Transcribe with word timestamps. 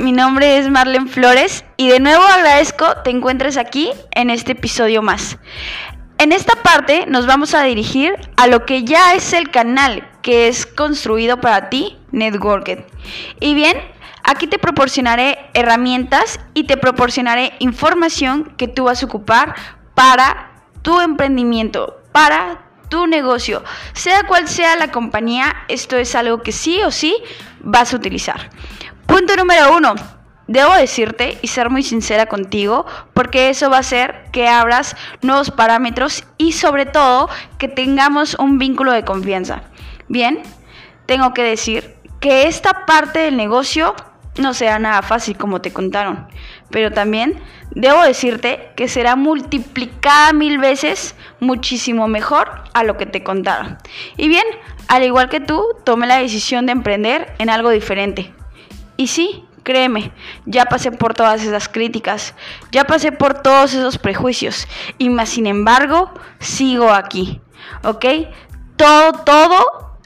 Mi 0.00 0.12
nombre 0.12 0.58
es 0.58 0.70
Marlene 0.70 1.08
Flores 1.08 1.64
y 1.76 1.88
de 1.88 1.98
nuevo 1.98 2.22
agradezco 2.22 2.86
te 3.02 3.10
encuentres 3.10 3.56
aquí 3.56 3.90
en 4.12 4.30
este 4.30 4.52
episodio 4.52 5.02
más. 5.02 5.38
En 6.18 6.30
esta 6.30 6.54
parte 6.62 7.06
nos 7.08 7.26
vamos 7.26 7.52
a 7.52 7.64
dirigir 7.64 8.14
a 8.36 8.46
lo 8.46 8.64
que 8.64 8.84
ya 8.84 9.14
es 9.14 9.32
el 9.32 9.50
canal 9.50 10.08
que 10.22 10.46
es 10.46 10.66
construido 10.66 11.40
para 11.40 11.68
ti, 11.68 11.98
Networked. 12.12 12.84
Y 13.40 13.54
bien, 13.54 13.76
aquí 14.22 14.46
te 14.46 14.60
proporcionaré 14.60 15.36
herramientas 15.52 16.38
y 16.54 16.62
te 16.62 16.76
proporcionaré 16.76 17.54
información 17.58 18.54
que 18.56 18.68
tú 18.68 18.84
vas 18.84 19.02
a 19.02 19.06
ocupar 19.06 19.56
para 19.96 20.62
tu 20.82 21.00
emprendimiento, 21.00 22.00
para 22.12 22.70
tu 22.88 23.08
negocio. 23.08 23.64
Sea 23.94 24.22
cual 24.28 24.46
sea 24.46 24.76
la 24.76 24.92
compañía, 24.92 25.56
esto 25.66 25.96
es 25.96 26.14
algo 26.14 26.40
que 26.44 26.52
sí 26.52 26.80
o 26.84 26.92
sí 26.92 27.16
vas 27.58 27.92
a 27.92 27.96
utilizar. 27.96 28.48
Punto 29.08 29.36
número 29.36 29.74
uno. 29.74 29.94
Debo 30.48 30.74
decirte 30.74 31.38
y 31.40 31.48
ser 31.48 31.70
muy 31.70 31.82
sincera 31.82 32.26
contigo 32.26 32.84
porque 33.14 33.48
eso 33.48 33.70
va 33.70 33.78
a 33.78 33.80
hacer 33.80 34.26
que 34.32 34.48
abras 34.48 34.96
nuevos 35.22 35.50
parámetros 35.50 36.24
y 36.36 36.52
sobre 36.52 36.84
todo 36.84 37.30
que 37.58 37.68
tengamos 37.68 38.34
un 38.34 38.58
vínculo 38.58 38.92
de 38.92 39.04
confianza. 39.04 39.62
Bien, 40.08 40.42
tengo 41.06 41.32
que 41.32 41.42
decir 41.42 41.96
que 42.20 42.46
esta 42.46 42.84
parte 42.84 43.20
del 43.20 43.38
negocio 43.38 43.94
no 44.36 44.52
sea 44.52 44.78
nada 44.78 45.00
fácil 45.00 45.38
como 45.38 45.62
te 45.62 45.72
contaron, 45.72 46.28
pero 46.70 46.92
también 46.92 47.40
debo 47.70 48.02
decirte 48.02 48.70
que 48.76 48.88
será 48.88 49.16
multiplicada 49.16 50.34
mil 50.34 50.58
veces 50.58 51.14
muchísimo 51.40 52.08
mejor 52.08 52.62
a 52.74 52.84
lo 52.84 52.98
que 52.98 53.06
te 53.06 53.22
contaron. 53.22 53.78
Y 54.18 54.28
bien, 54.28 54.44
al 54.86 55.02
igual 55.02 55.30
que 55.30 55.40
tú, 55.40 55.64
tomé 55.84 56.06
la 56.06 56.18
decisión 56.18 56.66
de 56.66 56.72
emprender 56.72 57.34
en 57.38 57.48
algo 57.48 57.70
diferente. 57.70 58.34
Y 58.98 59.06
sí, 59.06 59.44
créeme, 59.62 60.10
ya 60.44 60.64
pasé 60.64 60.90
por 60.90 61.14
todas 61.14 61.44
esas 61.44 61.68
críticas, 61.68 62.34
ya 62.72 62.84
pasé 62.84 63.12
por 63.12 63.42
todos 63.42 63.72
esos 63.72 63.96
prejuicios, 63.96 64.66
y 64.98 65.08
más 65.08 65.28
sin 65.28 65.46
embargo, 65.46 66.10
sigo 66.40 66.90
aquí, 66.92 67.40
¿ok? 67.84 68.04
Todo, 68.74 69.12
todo 69.24 69.98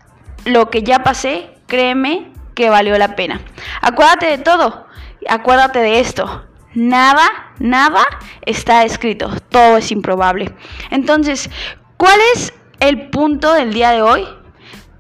lo 0.45 0.69
que 0.69 0.83
ya 0.83 1.03
pasé, 1.03 1.55
créeme 1.67 2.31
que 2.55 2.69
valió 2.69 2.99
la 2.99 3.17
pena. 3.17 3.41
Acuérdate 3.81 4.27
de 4.27 4.37
todo, 4.37 4.87
acuérdate 5.27 5.79
de 5.79 6.01
esto. 6.01 6.45
Nada, 6.75 7.55
nada 7.59 8.05
está 8.43 8.85
escrito, 8.85 9.31
todo 9.49 9.79
es 9.79 9.91
improbable. 9.91 10.55
Entonces, 10.91 11.49
¿cuál 11.97 12.21
es 12.35 12.53
el 12.79 13.09
punto 13.09 13.55
del 13.55 13.73
día 13.73 13.93
de 13.93 14.03
hoy? 14.03 14.29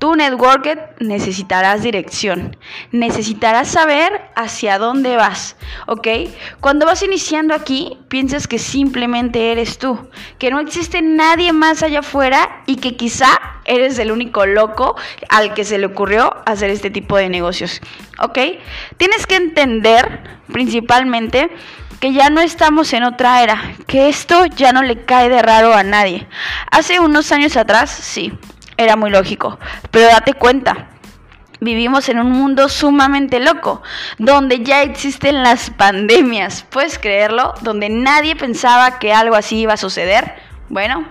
Tu 0.02 0.16
networker 0.16 0.96
necesitarás 0.98 1.84
dirección, 1.84 2.56
necesitarás 2.90 3.68
saber 3.68 4.10
hacia 4.34 4.76
dónde 4.78 5.14
vas, 5.14 5.54
¿ok? 5.86 6.08
Cuando 6.58 6.86
vas 6.86 7.04
iniciando 7.04 7.54
aquí, 7.54 7.96
piensas 8.08 8.48
que 8.48 8.58
simplemente 8.58 9.52
eres 9.52 9.78
tú, 9.78 9.96
que 10.40 10.50
no 10.50 10.58
existe 10.58 11.02
nadie 11.02 11.52
más 11.52 11.84
allá 11.84 12.00
afuera 12.00 12.64
y 12.66 12.78
que 12.78 12.96
quizá 12.96 13.28
eres 13.64 13.96
el 14.00 14.10
único 14.10 14.44
loco 14.44 14.96
al 15.28 15.54
que 15.54 15.62
se 15.62 15.78
le 15.78 15.86
ocurrió 15.86 16.34
hacer 16.46 16.70
este 16.70 16.90
tipo 16.90 17.16
de 17.16 17.28
negocios, 17.28 17.80
¿ok? 18.18 18.38
Tienes 18.96 19.28
que 19.28 19.36
entender 19.36 20.18
principalmente 20.52 21.48
que 22.00 22.12
ya 22.12 22.28
no 22.28 22.40
estamos 22.40 22.92
en 22.92 23.04
otra 23.04 23.44
era, 23.44 23.76
que 23.86 24.08
esto 24.08 24.46
ya 24.46 24.72
no 24.72 24.82
le 24.82 25.04
cae 25.04 25.28
de 25.28 25.40
raro 25.42 25.72
a 25.72 25.84
nadie. 25.84 26.26
Hace 26.72 26.98
unos 26.98 27.30
años 27.30 27.56
atrás, 27.56 27.90
sí, 27.90 28.32
era 28.76 28.96
muy 28.96 29.10
lógico. 29.10 29.58
Pero 29.90 30.06
date 30.06 30.34
cuenta, 30.34 30.88
vivimos 31.60 32.08
en 32.08 32.18
un 32.18 32.30
mundo 32.30 32.68
sumamente 32.68 33.40
loco, 33.40 33.82
donde 34.18 34.62
ya 34.64 34.82
existen 34.82 35.42
las 35.42 35.70
pandemias, 35.70 36.66
¿puedes 36.68 36.98
creerlo? 36.98 37.54
Donde 37.62 37.88
nadie 37.88 38.36
pensaba 38.36 38.98
que 38.98 39.12
algo 39.12 39.36
así 39.36 39.58
iba 39.60 39.74
a 39.74 39.78
suceder. 39.78 40.34
Bueno, 40.68 41.06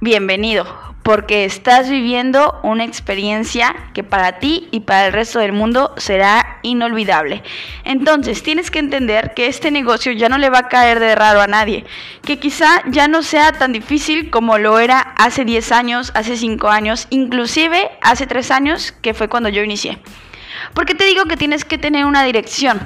bienvenido 0.00 0.93
porque 1.04 1.44
estás 1.44 1.90
viviendo 1.90 2.58
una 2.62 2.82
experiencia 2.82 3.76
que 3.92 4.02
para 4.02 4.38
ti 4.38 4.68
y 4.70 4.80
para 4.80 5.06
el 5.06 5.12
resto 5.12 5.38
del 5.38 5.52
mundo 5.52 5.92
será 5.98 6.58
inolvidable. 6.62 7.42
Entonces, 7.84 8.42
tienes 8.42 8.70
que 8.70 8.78
entender 8.78 9.34
que 9.34 9.46
este 9.46 9.70
negocio 9.70 10.12
ya 10.12 10.30
no 10.30 10.38
le 10.38 10.48
va 10.48 10.60
a 10.60 10.68
caer 10.68 11.00
de 11.00 11.14
raro 11.14 11.42
a 11.42 11.46
nadie, 11.46 11.84
que 12.24 12.38
quizá 12.38 12.82
ya 12.88 13.06
no 13.06 13.22
sea 13.22 13.52
tan 13.52 13.72
difícil 13.72 14.30
como 14.30 14.56
lo 14.56 14.78
era 14.78 14.98
hace 15.18 15.44
10 15.44 15.72
años, 15.72 16.10
hace 16.14 16.38
5 16.38 16.68
años, 16.70 17.06
inclusive 17.10 17.90
hace 18.00 18.26
3 18.26 18.50
años, 18.50 18.92
que 19.02 19.12
fue 19.12 19.28
cuando 19.28 19.50
yo 19.50 19.62
inicié. 19.62 19.98
¿Por 20.72 20.86
qué 20.86 20.94
te 20.94 21.04
digo 21.04 21.26
que 21.26 21.36
tienes 21.36 21.66
que 21.66 21.76
tener 21.76 22.06
una 22.06 22.24
dirección? 22.24 22.80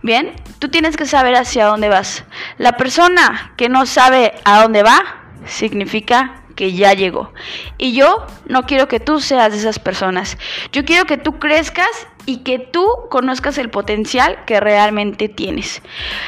Bien, 0.00 0.32
tú 0.58 0.70
tienes 0.70 0.96
que 0.96 1.04
saber 1.04 1.34
hacia 1.36 1.66
dónde 1.66 1.90
vas. 1.90 2.24
La 2.56 2.78
persona 2.78 3.52
que 3.58 3.68
no 3.68 3.84
sabe 3.84 4.32
a 4.46 4.62
dónde 4.62 4.82
va 4.82 5.18
significa 5.44 6.41
que 6.62 6.74
ya 6.74 6.94
llegó. 6.94 7.32
Y 7.76 7.92
yo 7.92 8.24
no 8.46 8.66
quiero 8.66 8.86
que 8.86 9.00
tú 9.00 9.18
seas 9.18 9.50
de 9.50 9.58
esas 9.58 9.80
personas. 9.80 10.38
Yo 10.70 10.84
quiero 10.84 11.06
que 11.06 11.18
tú 11.18 11.40
crezcas 11.40 11.88
y 12.24 12.44
que 12.44 12.60
tú 12.60 12.86
conozcas 13.10 13.58
el 13.58 13.68
potencial 13.68 14.44
que 14.44 14.60
realmente 14.60 15.28
tienes. 15.28 15.82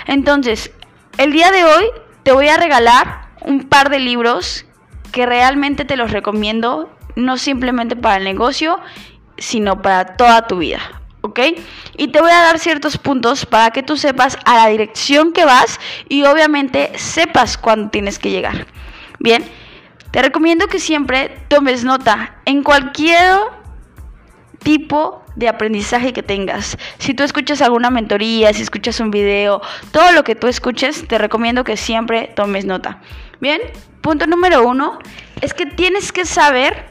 Entonces, 0.08 0.72
el 1.18 1.30
día 1.30 1.52
de 1.52 1.62
hoy 1.62 1.84
te 2.24 2.32
voy 2.32 2.48
a 2.48 2.56
regalar 2.56 3.28
un 3.42 3.68
par 3.68 3.90
de 3.90 4.00
libros 4.00 4.66
que 5.12 5.24
realmente 5.24 5.84
te 5.84 5.96
los 5.96 6.10
recomiendo, 6.10 6.90
no 7.14 7.36
simplemente 7.36 7.94
para 7.94 8.16
el 8.16 8.24
negocio, 8.24 8.80
sino 9.38 9.82
para 9.82 10.16
toda 10.16 10.48
tu 10.48 10.58
vida. 10.58 10.80
¿ok? 11.20 11.38
Y 11.96 12.08
te 12.08 12.20
voy 12.20 12.32
a 12.32 12.42
dar 12.42 12.58
ciertos 12.58 12.98
puntos 12.98 13.46
para 13.46 13.70
que 13.70 13.84
tú 13.84 13.96
sepas 13.96 14.36
a 14.46 14.56
la 14.56 14.66
dirección 14.66 15.32
que 15.32 15.44
vas 15.44 15.78
y 16.08 16.24
obviamente 16.24 16.90
sepas 16.96 17.56
cuándo 17.56 17.90
tienes 17.90 18.18
que 18.18 18.32
llegar. 18.32 18.66
Bien, 19.20 19.44
te 20.14 20.22
recomiendo 20.22 20.68
que 20.68 20.78
siempre 20.78 21.28
tomes 21.48 21.82
nota 21.82 22.36
en 22.44 22.62
cualquier 22.62 23.40
tipo 24.62 25.24
de 25.34 25.48
aprendizaje 25.48 26.12
que 26.12 26.22
tengas. 26.22 26.78
Si 26.98 27.14
tú 27.14 27.24
escuchas 27.24 27.60
alguna 27.60 27.90
mentoría, 27.90 28.52
si 28.52 28.62
escuchas 28.62 29.00
un 29.00 29.10
video, 29.10 29.60
todo 29.90 30.12
lo 30.12 30.22
que 30.22 30.36
tú 30.36 30.46
escuches, 30.46 31.08
te 31.08 31.18
recomiendo 31.18 31.64
que 31.64 31.76
siempre 31.76 32.30
tomes 32.36 32.64
nota. 32.64 33.02
Bien, 33.40 33.60
punto 34.02 34.28
número 34.28 34.64
uno 34.64 35.00
es 35.40 35.52
que 35.52 35.66
tienes 35.66 36.12
que 36.12 36.24
saber 36.24 36.86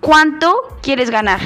cuánto 0.00 0.54
quieres 0.82 1.08
ganar. 1.08 1.40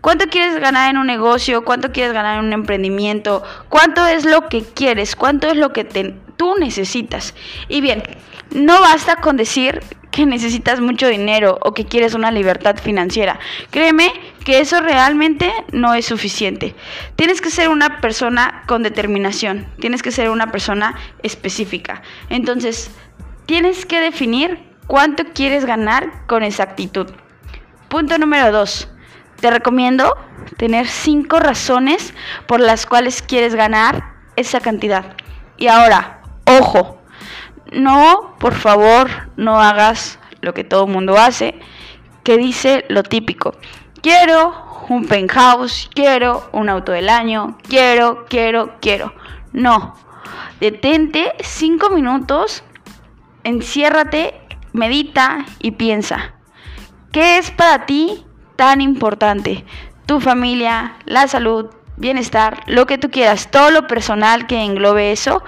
¿Cuánto 0.00 0.26
quieres 0.28 0.58
ganar 0.58 0.88
en 0.88 0.96
un 0.96 1.06
negocio? 1.06 1.66
¿Cuánto 1.66 1.92
quieres 1.92 2.14
ganar 2.14 2.38
en 2.38 2.46
un 2.46 2.54
emprendimiento? 2.54 3.42
¿Cuánto 3.68 4.06
es 4.06 4.24
lo 4.24 4.48
que 4.48 4.62
quieres? 4.62 5.16
¿Cuánto 5.16 5.48
es 5.48 5.58
lo 5.58 5.74
que 5.74 5.84
tú 5.84 6.54
necesitas? 6.58 7.34
Y 7.68 7.82
bien, 7.82 8.02
no 8.50 8.80
basta 8.80 9.16
con 9.16 9.36
decir 9.36 9.82
que 10.10 10.24
necesitas 10.24 10.80
mucho 10.80 11.08
dinero 11.08 11.58
o 11.60 11.74
que 11.74 11.84
quieres 11.84 12.14
una 12.14 12.30
libertad 12.30 12.76
financiera. 12.78 13.38
Créeme 13.70 14.10
que 14.44 14.60
eso 14.60 14.80
realmente 14.80 15.52
no 15.72 15.92
es 15.92 16.06
suficiente. 16.06 16.74
Tienes 17.16 17.42
que 17.42 17.50
ser 17.50 17.68
una 17.68 18.00
persona 18.00 18.62
con 18.66 18.82
determinación, 18.82 19.66
tienes 19.78 20.02
que 20.02 20.12
ser 20.12 20.30
una 20.30 20.50
persona 20.50 20.94
específica. 21.22 22.00
Entonces, 22.30 22.90
tienes 23.44 23.84
que 23.84 24.00
definir 24.00 24.58
cuánto 24.86 25.24
quieres 25.34 25.66
ganar 25.66 26.26
con 26.26 26.42
exactitud. 26.42 27.08
Punto 27.88 28.16
número 28.16 28.50
dos. 28.52 28.88
Te 29.40 29.50
recomiendo 29.50 30.16
tener 30.56 30.86
cinco 30.86 31.40
razones 31.40 32.14
por 32.46 32.60
las 32.60 32.86
cuales 32.86 33.20
quieres 33.20 33.54
ganar 33.54 34.14
esa 34.36 34.60
cantidad. 34.60 35.14
Y 35.58 35.66
ahora, 35.66 36.22
ojo, 36.46 37.02
no, 37.72 38.34
por 38.38 38.54
favor, 38.54 39.08
no 39.36 39.60
hagas 39.60 40.18
lo 40.40 40.54
que 40.54 40.64
todo 40.64 40.84
el 40.84 40.92
mundo 40.92 41.16
hace, 41.16 41.54
que 42.22 42.36
dice 42.36 42.84
lo 42.88 43.02
típico. 43.02 43.54
Quiero 44.02 44.84
un 44.88 45.06
penthouse, 45.06 45.90
quiero 45.92 46.48
un 46.52 46.68
auto 46.68 46.92
del 46.92 47.08
año, 47.08 47.58
quiero, 47.68 48.26
quiero, 48.28 48.76
quiero. 48.80 49.12
No, 49.52 49.94
detente 50.60 51.32
cinco 51.40 51.90
minutos, 51.90 52.62
enciérrate, 53.44 54.34
medita 54.72 55.44
y 55.58 55.72
piensa. 55.72 56.34
¿Qué 57.12 57.38
es 57.38 57.50
para 57.50 57.86
ti 57.86 58.24
tan 58.56 58.80
importante? 58.80 59.64
Tu 60.06 60.20
familia, 60.20 60.96
la 61.04 61.26
salud, 61.26 61.70
bienestar, 61.96 62.62
lo 62.66 62.86
que 62.86 62.98
tú 62.98 63.10
quieras, 63.10 63.50
todo 63.50 63.70
lo 63.70 63.86
personal 63.86 64.46
que 64.46 64.62
englobe 64.62 65.12
eso, 65.12 65.42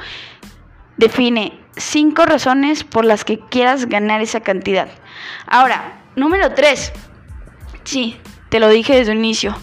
define 0.96 1.60
cinco 1.78 2.26
razones 2.26 2.84
por 2.84 3.04
las 3.04 3.24
que 3.24 3.38
quieras 3.38 3.86
ganar 3.86 4.20
esa 4.20 4.40
cantidad. 4.40 4.88
Ahora, 5.46 6.00
número 6.16 6.52
tres. 6.54 6.92
Sí, 7.84 8.16
te 8.50 8.60
lo 8.60 8.68
dije 8.68 8.94
desde 8.94 9.12
un 9.12 9.18
inicio. 9.18 9.56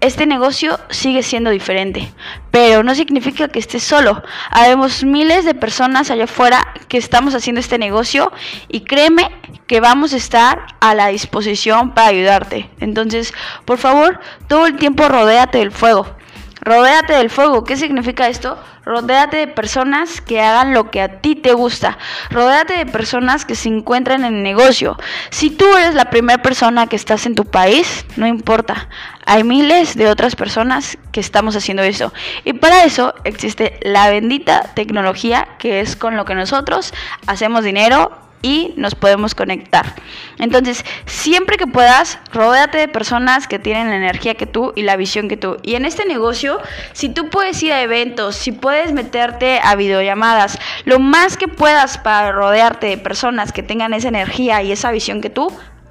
Este 0.00 0.26
negocio 0.26 0.80
sigue 0.90 1.22
siendo 1.22 1.50
diferente, 1.50 2.12
pero 2.50 2.82
no 2.82 2.92
significa 2.96 3.46
que 3.46 3.60
estés 3.60 3.84
solo. 3.84 4.20
Habemos 4.50 5.04
miles 5.04 5.44
de 5.44 5.54
personas 5.54 6.10
allá 6.10 6.24
afuera 6.24 6.74
que 6.88 6.98
estamos 6.98 7.36
haciendo 7.36 7.60
este 7.60 7.78
negocio 7.78 8.32
y 8.66 8.80
créeme 8.80 9.30
que 9.68 9.78
vamos 9.78 10.12
a 10.12 10.16
estar 10.16 10.66
a 10.80 10.96
la 10.96 11.06
disposición 11.06 11.94
para 11.94 12.08
ayudarte. 12.08 12.68
Entonces, 12.80 13.32
por 13.64 13.78
favor, 13.78 14.18
todo 14.48 14.66
el 14.66 14.76
tiempo 14.76 15.06
rodéate 15.06 15.58
del 15.58 15.70
fuego. 15.70 16.16
Rodéate 16.64 17.14
del 17.14 17.28
fuego. 17.28 17.64
¿Qué 17.64 17.76
significa 17.76 18.28
esto? 18.28 18.56
Rodéate 18.84 19.36
de 19.36 19.46
personas 19.48 20.20
que 20.20 20.40
hagan 20.40 20.74
lo 20.74 20.92
que 20.92 21.00
a 21.00 21.20
ti 21.20 21.34
te 21.34 21.54
gusta. 21.54 21.98
Rodéate 22.30 22.74
de 22.74 22.86
personas 22.86 23.44
que 23.44 23.56
se 23.56 23.68
encuentren 23.68 24.24
en 24.24 24.44
negocio. 24.44 24.96
Si 25.30 25.50
tú 25.50 25.64
eres 25.76 25.96
la 25.96 26.04
primera 26.10 26.40
persona 26.40 26.86
que 26.86 26.94
estás 26.94 27.26
en 27.26 27.34
tu 27.34 27.46
país, 27.46 28.06
no 28.16 28.28
importa. 28.28 28.88
Hay 29.26 29.42
miles 29.42 29.96
de 29.96 30.08
otras 30.08 30.36
personas 30.36 30.98
que 31.10 31.18
estamos 31.18 31.56
haciendo 31.56 31.82
eso. 31.82 32.12
Y 32.44 32.52
para 32.52 32.84
eso 32.84 33.12
existe 33.24 33.80
la 33.82 34.08
bendita 34.08 34.62
tecnología 34.74 35.48
que 35.58 35.80
es 35.80 35.96
con 35.96 36.16
lo 36.16 36.24
que 36.24 36.36
nosotros 36.36 36.94
hacemos 37.26 37.64
dinero 37.64 38.21
y 38.42 38.74
nos 38.76 38.94
podemos 38.94 39.34
conectar. 39.34 39.94
Entonces, 40.38 40.84
siempre 41.06 41.56
que 41.56 41.66
puedas, 41.66 42.18
rodéate 42.32 42.78
de 42.78 42.88
personas 42.88 43.46
que 43.46 43.58
tienen 43.58 43.88
la 43.88 43.96
energía 43.96 44.34
que 44.34 44.46
tú 44.46 44.72
y 44.76 44.82
la 44.82 44.96
visión 44.96 45.28
que 45.28 45.36
tú. 45.36 45.56
Y 45.62 45.76
en 45.76 45.84
este 45.84 46.04
negocio, 46.04 46.60
si 46.92 47.08
tú 47.08 47.30
puedes 47.30 47.62
ir 47.62 47.72
a 47.72 47.80
eventos, 47.80 48.36
si 48.36 48.52
puedes 48.52 48.92
meterte 48.92 49.60
a 49.62 49.76
videollamadas, 49.76 50.58
lo 50.84 50.98
más 50.98 51.36
que 51.36 51.48
puedas 51.48 51.98
para 51.98 52.32
rodearte 52.32 52.88
de 52.88 52.98
personas 52.98 53.52
que 53.52 53.62
tengan 53.62 53.94
esa 53.94 54.08
energía 54.08 54.62
y 54.62 54.72
esa 54.72 54.90
visión 54.90 55.20
que 55.20 55.30
tú, 55.30 55.50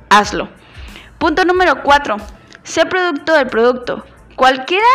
hazlo. 0.09 0.50
Punto 1.18 1.45
número 1.45 1.83
cuatro, 1.83 2.18
sé 2.63 2.86
producto 2.86 3.33
del 3.33 3.47
producto. 3.47 4.06
Cualquiera 4.36 4.88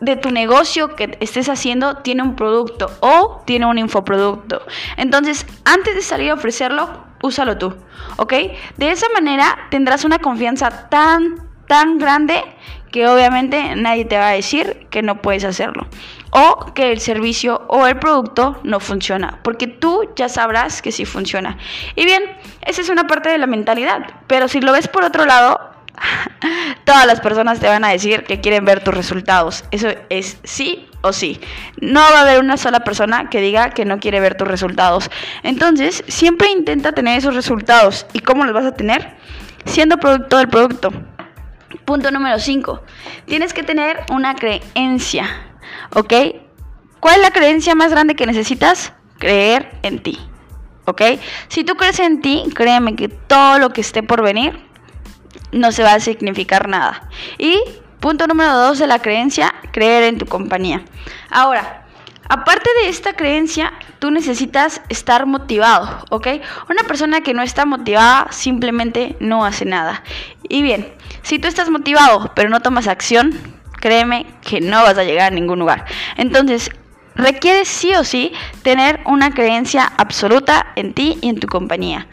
de 0.00 0.16
tu 0.16 0.30
negocio 0.30 0.94
que 0.94 1.16
estés 1.20 1.48
haciendo 1.48 1.98
tiene 1.98 2.22
un 2.22 2.36
producto 2.36 2.90
o 3.00 3.42
tiene 3.44 3.66
un 3.66 3.78
infoproducto. 3.78 4.62
Entonces, 4.96 5.46
antes 5.64 5.94
de 5.94 6.02
salir 6.02 6.30
a 6.30 6.34
ofrecerlo, 6.34 6.88
úsalo 7.22 7.58
tú, 7.58 7.74
¿ok? 8.16 8.32
De 8.76 8.90
esa 8.90 9.06
manera 9.14 9.58
tendrás 9.70 10.04
una 10.04 10.18
confianza 10.18 10.88
tan, 10.88 11.48
tan 11.66 11.98
grande 11.98 12.44
que 12.90 13.06
obviamente 13.06 13.76
nadie 13.76 14.04
te 14.04 14.16
va 14.16 14.28
a 14.28 14.32
decir 14.32 14.86
que 14.90 15.02
no 15.02 15.20
puedes 15.20 15.44
hacerlo. 15.44 15.86
O 16.30 16.72
que 16.74 16.92
el 16.92 17.00
servicio 17.00 17.62
o 17.68 17.86
el 17.86 17.98
producto 17.98 18.60
no 18.62 18.80
funciona, 18.80 19.40
porque 19.42 19.66
tú 19.66 20.10
ya 20.14 20.28
sabrás 20.28 20.82
que 20.82 20.92
sí 20.92 21.04
funciona. 21.04 21.58
Y 21.96 22.04
bien, 22.04 22.22
esa 22.62 22.80
es 22.80 22.88
una 22.88 23.06
parte 23.06 23.30
de 23.30 23.38
la 23.38 23.46
mentalidad, 23.46 24.06
pero 24.26 24.48
si 24.48 24.60
lo 24.60 24.72
ves 24.72 24.88
por 24.88 25.04
otro 25.04 25.24
lado, 25.24 25.77
todas 26.84 27.06
las 27.06 27.20
personas 27.20 27.60
te 27.60 27.66
van 27.66 27.84
a 27.84 27.88
decir 27.88 28.24
que 28.24 28.40
quieren 28.40 28.64
ver 28.64 28.82
tus 28.82 28.94
resultados. 28.94 29.64
Eso 29.70 29.88
es 30.08 30.38
sí 30.44 30.88
o 31.00 31.12
sí. 31.12 31.40
No 31.80 32.00
va 32.00 32.18
a 32.18 32.22
haber 32.22 32.40
una 32.40 32.56
sola 32.56 32.80
persona 32.80 33.28
que 33.30 33.40
diga 33.40 33.70
que 33.70 33.84
no 33.84 34.00
quiere 34.00 34.20
ver 34.20 34.36
tus 34.36 34.48
resultados. 34.48 35.10
Entonces, 35.42 36.04
siempre 36.08 36.50
intenta 36.50 36.92
tener 36.92 37.18
esos 37.18 37.34
resultados. 37.34 38.06
¿Y 38.12 38.20
cómo 38.20 38.44
los 38.44 38.54
vas 38.54 38.66
a 38.66 38.74
tener? 38.74 39.16
Siendo 39.64 39.98
producto 39.98 40.38
del 40.38 40.48
producto. 40.48 40.92
Punto 41.84 42.10
número 42.10 42.38
5. 42.38 42.82
Tienes 43.26 43.52
que 43.52 43.62
tener 43.62 44.00
una 44.10 44.34
creencia. 44.34 45.26
¿Ok? 45.94 46.12
¿Cuál 47.00 47.16
es 47.16 47.22
la 47.22 47.30
creencia 47.30 47.74
más 47.74 47.90
grande 47.90 48.16
que 48.16 48.26
necesitas? 48.26 48.92
Creer 49.18 49.70
en 49.82 50.02
ti. 50.02 50.18
¿Ok? 50.86 51.02
Si 51.48 51.64
tú 51.64 51.74
crees 51.76 51.98
en 52.00 52.22
ti, 52.22 52.44
créeme 52.54 52.96
que 52.96 53.08
todo 53.08 53.58
lo 53.58 53.70
que 53.70 53.82
esté 53.82 54.02
por 54.02 54.22
venir 54.22 54.67
no 55.52 55.72
se 55.72 55.82
va 55.82 55.94
a 55.94 56.00
significar 56.00 56.68
nada. 56.68 57.08
Y 57.38 57.60
punto 58.00 58.26
número 58.26 58.56
dos 58.56 58.78
de 58.78 58.86
la 58.86 59.00
creencia, 59.00 59.54
creer 59.72 60.04
en 60.04 60.18
tu 60.18 60.26
compañía. 60.26 60.82
Ahora, 61.30 61.86
aparte 62.28 62.70
de 62.82 62.88
esta 62.88 63.14
creencia, 63.14 63.72
tú 63.98 64.10
necesitas 64.10 64.82
estar 64.88 65.26
motivado, 65.26 66.04
¿ok? 66.10 66.28
Una 66.70 66.84
persona 66.84 67.20
que 67.22 67.34
no 67.34 67.42
está 67.42 67.64
motivada 67.64 68.28
simplemente 68.30 69.16
no 69.20 69.44
hace 69.44 69.64
nada. 69.64 70.02
Y 70.48 70.62
bien, 70.62 70.92
si 71.22 71.38
tú 71.38 71.48
estás 71.48 71.70
motivado 71.70 72.32
pero 72.34 72.48
no 72.48 72.60
tomas 72.60 72.86
acción, 72.86 73.38
créeme 73.80 74.26
que 74.42 74.60
no 74.60 74.82
vas 74.82 74.98
a 74.98 75.04
llegar 75.04 75.32
a 75.32 75.34
ningún 75.34 75.58
lugar. 75.58 75.84
Entonces, 76.16 76.70
requiere 77.14 77.64
sí 77.64 77.94
o 77.94 78.04
sí 78.04 78.32
tener 78.62 79.00
una 79.04 79.32
creencia 79.32 79.84
absoluta 79.96 80.72
en 80.76 80.94
ti 80.94 81.18
y 81.20 81.28
en 81.28 81.40
tu 81.40 81.48
compañía. 81.48 82.06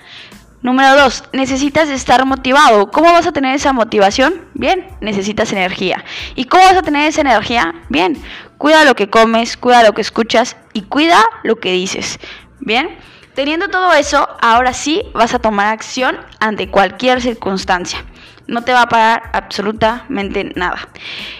Número 0.66 0.96
dos, 0.96 1.24
necesitas 1.32 1.90
estar 1.90 2.26
motivado. 2.26 2.90
¿Cómo 2.90 3.12
vas 3.12 3.28
a 3.28 3.32
tener 3.32 3.54
esa 3.54 3.72
motivación? 3.72 4.42
Bien, 4.56 4.88
necesitas 5.00 5.52
energía. 5.52 6.04
¿Y 6.34 6.46
cómo 6.46 6.64
vas 6.64 6.78
a 6.78 6.82
tener 6.82 7.08
esa 7.08 7.22
energía? 7.22 7.76
Bien, 7.90 8.20
cuida 8.58 8.84
lo 8.84 8.96
que 8.96 9.08
comes, 9.08 9.58
cuida 9.58 9.84
lo 9.84 9.94
que 9.94 10.02
escuchas 10.02 10.58
y 10.74 10.82
cuida 10.82 11.24
lo 11.44 11.58
que 11.58 11.72
dices. 11.72 12.20
Bien, 12.62 12.98
teniendo 13.36 13.68
todo 13.68 13.94
eso, 13.94 14.28
ahora 14.42 14.74
sí 14.74 15.04
vas 15.14 15.36
a 15.36 15.40
tomar 15.40 15.68
acción 15.68 16.18
ante 16.40 16.68
cualquier 16.72 17.22
circunstancia. 17.22 18.04
No 18.48 18.64
te 18.64 18.74
va 18.74 18.82
a 18.82 18.90
parar 18.90 19.30
absolutamente 19.34 20.46
nada. 20.56 20.90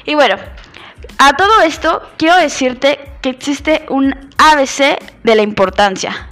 Y 0.06 0.14
bueno, 0.14 0.36
a 1.18 1.34
todo 1.36 1.64
esto 1.64 2.12
quiero 2.18 2.38
decirte 2.38 3.00
que 3.24 3.30
existe 3.30 3.88
un 3.90 4.14
ABC 4.38 5.00
de 5.24 5.36
la 5.36 5.42
importancia. 5.42 6.28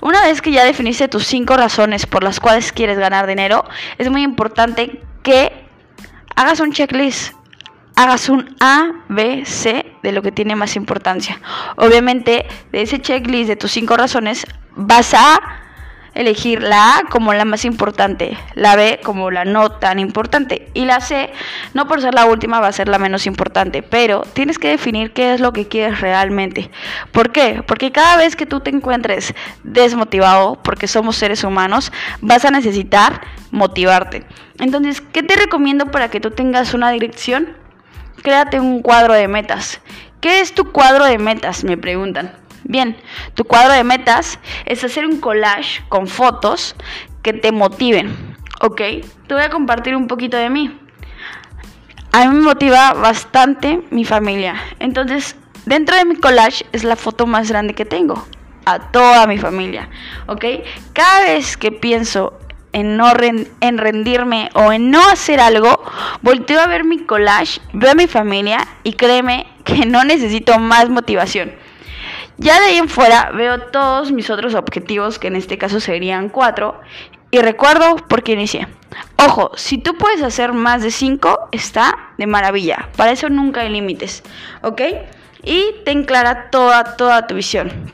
Una 0.00 0.22
vez 0.22 0.42
que 0.42 0.52
ya 0.52 0.64
definiste 0.64 1.08
tus 1.08 1.26
cinco 1.26 1.56
razones 1.56 2.06
por 2.06 2.22
las 2.22 2.40
cuales 2.40 2.72
quieres 2.72 2.98
ganar 2.98 3.26
dinero, 3.26 3.64
es 3.98 4.10
muy 4.10 4.22
importante 4.22 5.00
que 5.22 5.52
hagas 6.36 6.60
un 6.60 6.72
checklist, 6.72 7.34
hagas 7.96 8.28
un 8.28 8.56
A, 8.60 8.92
B, 9.08 9.44
C 9.44 9.86
de 10.02 10.12
lo 10.12 10.22
que 10.22 10.32
tiene 10.32 10.56
más 10.56 10.76
importancia. 10.76 11.40
Obviamente, 11.76 12.46
de 12.72 12.82
ese 12.82 13.00
checklist 13.00 13.48
de 13.48 13.56
tus 13.56 13.72
cinco 13.72 13.96
razones, 13.96 14.46
vas 14.74 15.14
a 15.14 15.40
elegir 16.14 16.62
la 16.62 16.98
A 16.98 17.02
como 17.04 17.32
la 17.32 17.44
más 17.44 17.64
importante, 17.64 18.36
la 18.54 18.76
B 18.76 19.00
como 19.02 19.30
la 19.30 19.44
no 19.44 19.70
tan 19.72 19.98
importante 19.98 20.68
y 20.74 20.84
la 20.84 21.00
C, 21.00 21.30
no 21.74 21.86
por 21.86 22.00
ser 22.00 22.14
la 22.14 22.26
última, 22.26 22.60
va 22.60 22.68
a 22.68 22.72
ser 22.72 22.88
la 22.88 22.98
menos 22.98 23.26
importante, 23.26 23.82
pero 23.82 24.22
tienes 24.32 24.58
que 24.58 24.68
definir 24.68 25.12
qué 25.12 25.34
es 25.34 25.40
lo 25.40 25.52
que 25.52 25.68
quieres 25.68 26.00
realmente. 26.00 26.70
¿Por 27.12 27.32
qué? 27.32 27.62
Porque 27.66 27.92
cada 27.92 28.16
vez 28.16 28.36
que 28.36 28.46
tú 28.46 28.60
te 28.60 28.70
encuentres 28.70 29.34
desmotivado, 29.62 30.56
porque 30.62 30.88
somos 30.88 31.16
seres 31.16 31.44
humanos, 31.44 31.92
vas 32.20 32.44
a 32.44 32.50
necesitar 32.50 33.20
motivarte. 33.50 34.24
Entonces, 34.58 35.00
¿qué 35.00 35.22
te 35.22 35.36
recomiendo 35.36 35.86
para 35.86 36.08
que 36.08 36.20
tú 36.20 36.30
tengas 36.30 36.74
una 36.74 36.90
dirección? 36.90 37.56
Créate 38.22 38.60
un 38.60 38.82
cuadro 38.82 39.14
de 39.14 39.28
metas. 39.28 39.80
¿Qué 40.20 40.40
es 40.40 40.54
tu 40.54 40.70
cuadro 40.70 41.06
de 41.06 41.18
metas? 41.18 41.64
Me 41.64 41.78
preguntan. 41.78 42.39
Bien, 42.64 42.96
tu 43.34 43.44
cuadro 43.44 43.72
de 43.72 43.84
metas 43.84 44.38
es 44.66 44.84
hacer 44.84 45.06
un 45.06 45.20
collage 45.20 45.82
con 45.88 46.06
fotos 46.06 46.76
que 47.22 47.32
te 47.32 47.52
motiven, 47.52 48.36
¿ok? 48.60 48.80
Te 49.26 49.34
voy 49.34 49.42
a 49.42 49.50
compartir 49.50 49.96
un 49.96 50.06
poquito 50.06 50.36
de 50.36 50.50
mí. 50.50 50.78
A 52.12 52.26
mí 52.26 52.34
me 52.34 52.42
motiva 52.42 52.92
bastante 52.94 53.82
mi 53.90 54.04
familia. 54.04 54.56
Entonces, 54.78 55.36
dentro 55.64 55.96
de 55.96 56.04
mi 56.04 56.16
collage 56.16 56.66
es 56.72 56.84
la 56.84 56.96
foto 56.96 57.26
más 57.26 57.48
grande 57.48 57.74
que 57.74 57.84
tengo. 57.84 58.26
A 58.66 58.78
toda 58.90 59.26
mi 59.26 59.38
familia, 59.38 59.88
¿ok? 60.26 60.44
Cada 60.92 61.22
vez 61.22 61.56
que 61.56 61.72
pienso 61.72 62.38
en 62.72 62.96
no 62.96 63.10
en 63.60 63.78
rendirme 63.78 64.50
o 64.54 64.72
en 64.72 64.90
no 64.90 65.00
hacer 65.08 65.40
algo, 65.40 65.82
volteo 66.22 66.60
a 66.60 66.66
ver 66.66 66.84
mi 66.84 66.98
collage, 66.98 67.60
veo 67.72 67.92
a 67.92 67.94
mi 67.94 68.06
familia 68.06 68.66
y 68.84 68.92
créeme 68.92 69.46
que 69.64 69.86
no 69.86 70.04
necesito 70.04 70.58
más 70.58 70.88
motivación. 70.88 71.52
Ya 72.40 72.58
de 72.58 72.68
ahí 72.68 72.76
en 72.78 72.88
fuera 72.88 73.32
veo 73.32 73.60
todos 73.60 74.12
mis 74.12 74.30
otros 74.30 74.54
objetivos, 74.54 75.18
que 75.18 75.28
en 75.28 75.36
este 75.36 75.58
caso 75.58 75.78
serían 75.78 76.30
cuatro, 76.30 76.80
y 77.30 77.38
recuerdo 77.38 77.96
por 77.96 78.22
qué 78.22 78.32
inicié. 78.32 78.66
Ojo, 79.18 79.50
si 79.56 79.76
tú 79.76 79.94
puedes 79.98 80.22
hacer 80.22 80.54
más 80.54 80.82
de 80.82 80.90
cinco, 80.90 81.48
está 81.52 82.14
de 82.16 82.26
maravilla. 82.26 82.88
Para 82.96 83.12
eso 83.12 83.28
nunca 83.28 83.60
hay 83.60 83.68
límites, 83.68 84.22
¿ok? 84.62 84.80
Y 85.42 85.66
ten 85.84 86.04
clara 86.04 86.48
toda, 86.48 86.96
toda 86.96 87.26
tu 87.26 87.34
visión. 87.34 87.92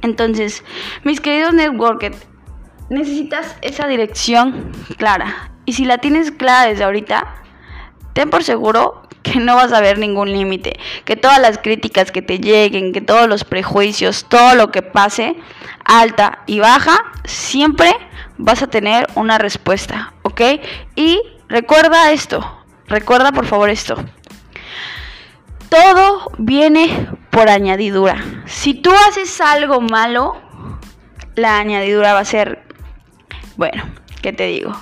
Entonces, 0.00 0.64
mis 1.04 1.20
queridos 1.20 1.52
networkers, 1.52 2.16
necesitas 2.88 3.56
esa 3.60 3.86
dirección 3.86 4.72
clara. 4.96 5.50
Y 5.66 5.74
si 5.74 5.84
la 5.84 5.98
tienes 5.98 6.30
clara 6.30 6.66
desde 6.66 6.84
ahorita, 6.84 7.42
ten 8.16 8.30
por 8.30 8.42
seguro 8.42 9.02
que 9.22 9.40
no 9.40 9.56
vas 9.56 9.74
a 9.74 9.82
ver 9.82 9.98
ningún 9.98 10.32
límite, 10.32 10.80
que 11.04 11.16
todas 11.16 11.38
las 11.38 11.58
críticas 11.58 12.10
que 12.10 12.22
te 12.22 12.38
lleguen, 12.38 12.94
que 12.94 13.02
todos 13.02 13.28
los 13.28 13.44
prejuicios, 13.44 14.24
todo 14.26 14.54
lo 14.54 14.72
que 14.72 14.80
pase, 14.80 15.36
alta 15.84 16.38
y 16.46 16.58
baja, 16.58 16.96
siempre 17.24 17.94
vas 18.38 18.62
a 18.62 18.68
tener 18.68 19.06
una 19.16 19.36
respuesta, 19.36 20.14
¿ok? 20.22 20.40
Y 20.94 21.20
recuerda 21.48 22.10
esto, 22.10 22.40
recuerda 22.86 23.32
por 23.32 23.44
favor 23.44 23.68
esto. 23.68 23.96
Todo 25.68 26.32
viene 26.38 27.08
por 27.28 27.50
añadidura. 27.50 28.24
Si 28.46 28.72
tú 28.72 28.90
haces 29.06 29.42
algo 29.42 29.82
malo, 29.82 30.40
la 31.34 31.58
añadidura 31.58 32.14
va 32.14 32.20
a 32.20 32.24
ser, 32.24 32.62
bueno, 33.56 33.84
¿qué 34.22 34.32
te 34.32 34.46
digo? 34.46 34.74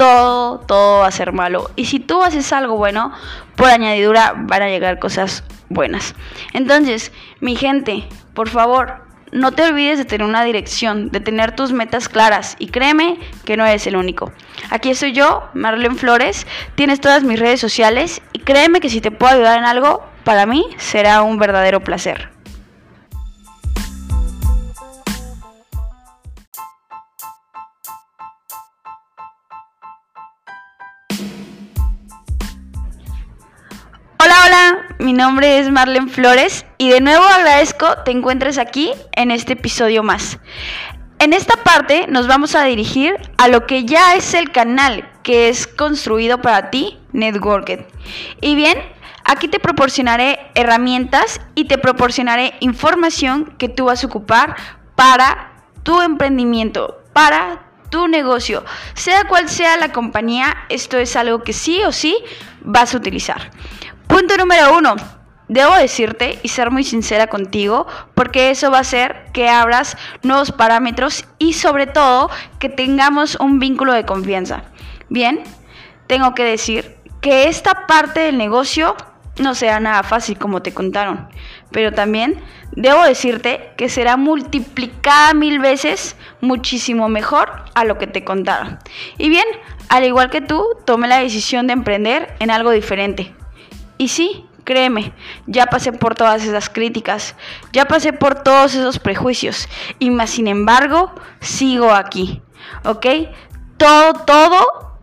Todo, 0.00 0.60
todo 0.60 1.00
va 1.00 1.08
a 1.08 1.10
ser 1.10 1.34
malo. 1.34 1.70
Y 1.76 1.84
si 1.84 2.00
tú 2.00 2.22
haces 2.22 2.54
algo 2.54 2.78
bueno, 2.78 3.12
por 3.54 3.68
añadidura 3.68 4.32
van 4.34 4.62
a 4.62 4.68
llegar 4.70 4.98
cosas 4.98 5.44
buenas. 5.68 6.14
Entonces, 6.54 7.12
mi 7.40 7.54
gente, 7.54 8.08
por 8.32 8.48
favor, 8.48 9.04
no 9.30 9.52
te 9.52 9.62
olvides 9.62 9.98
de 9.98 10.06
tener 10.06 10.26
una 10.26 10.42
dirección, 10.42 11.10
de 11.10 11.20
tener 11.20 11.54
tus 11.54 11.72
metas 11.72 12.08
claras 12.08 12.56
y 12.58 12.68
créeme 12.68 13.18
que 13.44 13.58
no 13.58 13.66
eres 13.66 13.86
el 13.86 13.96
único. 13.96 14.32
Aquí 14.70 14.88
estoy 14.88 15.12
yo, 15.12 15.50
Marlene 15.52 15.96
Flores, 15.96 16.46
tienes 16.76 17.02
todas 17.02 17.22
mis 17.22 17.38
redes 17.38 17.60
sociales 17.60 18.22
y 18.32 18.38
créeme 18.38 18.80
que 18.80 18.88
si 18.88 19.02
te 19.02 19.10
puedo 19.10 19.34
ayudar 19.34 19.58
en 19.58 19.66
algo, 19.66 20.02
para 20.24 20.46
mí 20.46 20.64
será 20.78 21.20
un 21.20 21.38
verdadero 21.38 21.80
placer. 21.80 22.39
Mi 35.00 35.14
nombre 35.14 35.58
es 35.58 35.70
Marlene 35.70 36.10
Flores 36.10 36.66
y 36.76 36.90
de 36.90 37.00
nuevo 37.00 37.24
agradezco 37.24 37.86
te 38.04 38.10
encuentres 38.10 38.58
aquí 38.58 38.92
en 39.12 39.30
este 39.30 39.54
episodio 39.54 40.02
más. 40.02 40.38
En 41.18 41.32
esta 41.32 41.56
parte 41.56 42.06
nos 42.06 42.26
vamos 42.26 42.54
a 42.54 42.64
dirigir 42.64 43.14
a 43.38 43.48
lo 43.48 43.66
que 43.66 43.84
ya 43.84 44.14
es 44.14 44.34
el 44.34 44.52
canal 44.52 45.10
que 45.22 45.48
es 45.48 45.66
construido 45.66 46.42
para 46.42 46.70
ti, 46.70 46.98
Networked. 47.12 47.80
Y 48.42 48.54
bien, 48.54 48.78
aquí 49.24 49.48
te 49.48 49.58
proporcionaré 49.58 50.38
herramientas 50.54 51.40
y 51.54 51.64
te 51.64 51.78
proporcionaré 51.78 52.54
información 52.60 53.54
que 53.58 53.70
tú 53.70 53.86
vas 53.86 54.04
a 54.04 54.06
ocupar 54.06 54.54
para 54.96 55.52
tu 55.82 56.02
emprendimiento, 56.02 57.02
para 57.14 57.70
tu 57.88 58.06
negocio. 58.06 58.64
Sea 58.94 59.24
cual 59.24 59.48
sea 59.48 59.78
la 59.78 59.92
compañía, 59.92 60.56
esto 60.68 60.98
es 60.98 61.16
algo 61.16 61.42
que 61.42 61.54
sí 61.54 61.82
o 61.84 61.92
sí 61.92 62.16
vas 62.60 62.94
a 62.94 62.98
utilizar. 62.98 63.50
Punto 64.10 64.36
número 64.36 64.76
uno. 64.76 64.96
Debo 65.46 65.76
decirte 65.76 66.40
y 66.42 66.48
ser 66.48 66.72
muy 66.72 66.82
sincera 66.82 67.28
contigo 67.28 67.86
porque 68.14 68.50
eso 68.50 68.68
va 68.68 68.78
a 68.78 68.80
hacer 68.80 69.26
que 69.32 69.48
abras 69.48 69.96
nuevos 70.24 70.50
parámetros 70.50 71.24
y 71.38 71.52
sobre 71.52 71.86
todo 71.86 72.28
que 72.58 72.68
tengamos 72.68 73.36
un 73.36 73.60
vínculo 73.60 73.92
de 73.92 74.04
confianza. 74.04 74.64
Bien, 75.08 75.44
tengo 76.08 76.34
que 76.34 76.42
decir 76.42 76.96
que 77.20 77.48
esta 77.48 77.86
parte 77.86 78.18
del 78.18 78.36
negocio 78.36 78.96
no 79.38 79.54
sea 79.54 79.78
nada 79.78 80.02
fácil 80.02 80.38
como 80.38 80.60
te 80.60 80.74
contaron, 80.74 81.28
pero 81.70 81.92
también 81.92 82.42
debo 82.72 83.04
decirte 83.04 83.72
que 83.76 83.88
será 83.88 84.16
multiplicada 84.16 85.34
mil 85.34 85.60
veces 85.60 86.16
muchísimo 86.40 87.08
mejor 87.08 87.64
a 87.74 87.84
lo 87.84 87.96
que 87.96 88.08
te 88.08 88.24
contaron. 88.24 88.80
Y 89.18 89.28
bien, 89.28 89.46
al 89.88 90.04
igual 90.04 90.30
que 90.30 90.40
tú, 90.40 90.64
tome 90.84 91.06
la 91.06 91.20
decisión 91.20 91.68
de 91.68 91.74
emprender 91.74 92.34
en 92.40 92.50
algo 92.50 92.72
diferente 92.72 93.34
y 94.00 94.08
sí, 94.08 94.46
créeme, 94.64 95.12
ya 95.46 95.66
pasé 95.66 95.92
por 95.92 96.14
todas 96.14 96.42
esas 96.42 96.70
críticas, 96.70 97.36
ya 97.70 97.84
pasé 97.84 98.14
por 98.14 98.42
todos 98.42 98.74
esos 98.74 98.98
prejuicios 98.98 99.68
y 99.98 100.08
más 100.10 100.30
sin 100.30 100.48
embargo 100.48 101.12
sigo 101.40 101.92
aquí, 101.92 102.40
¿ok? 102.84 103.06
Todo, 103.76 104.14
todo 104.24 104.96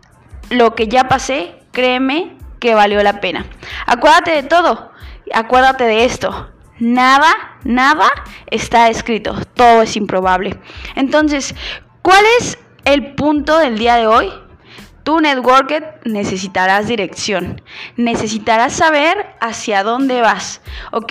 lo 0.50 0.74
que 0.74 0.88
ya 0.88 1.06
pasé, 1.06 1.54
créeme 1.70 2.36
que 2.58 2.74
valió 2.74 3.00
la 3.04 3.20
pena. 3.20 3.46
Acuérdate 3.86 4.32
de 4.32 4.42
todo, 4.42 4.90
acuérdate 5.32 5.84
de 5.84 6.04
esto. 6.04 6.50
Nada, 6.80 7.32
nada 7.62 8.10
está 8.48 8.88
escrito, 8.88 9.36
todo 9.54 9.82
es 9.82 9.96
improbable. 9.96 10.58
Entonces, 10.96 11.54
¿cuál 12.02 12.24
es 12.40 12.58
el 12.84 13.14
punto 13.14 13.58
del 13.58 13.78
día 13.78 13.94
de 13.94 14.08
hoy? 14.08 14.32
Tu 15.08 15.18
networker 15.22 16.00
necesitarás 16.04 16.86
dirección, 16.86 17.62
necesitarás 17.96 18.74
saber 18.74 19.24
hacia 19.40 19.82
dónde 19.82 20.20
vas, 20.20 20.60
¿ok? 20.92 21.10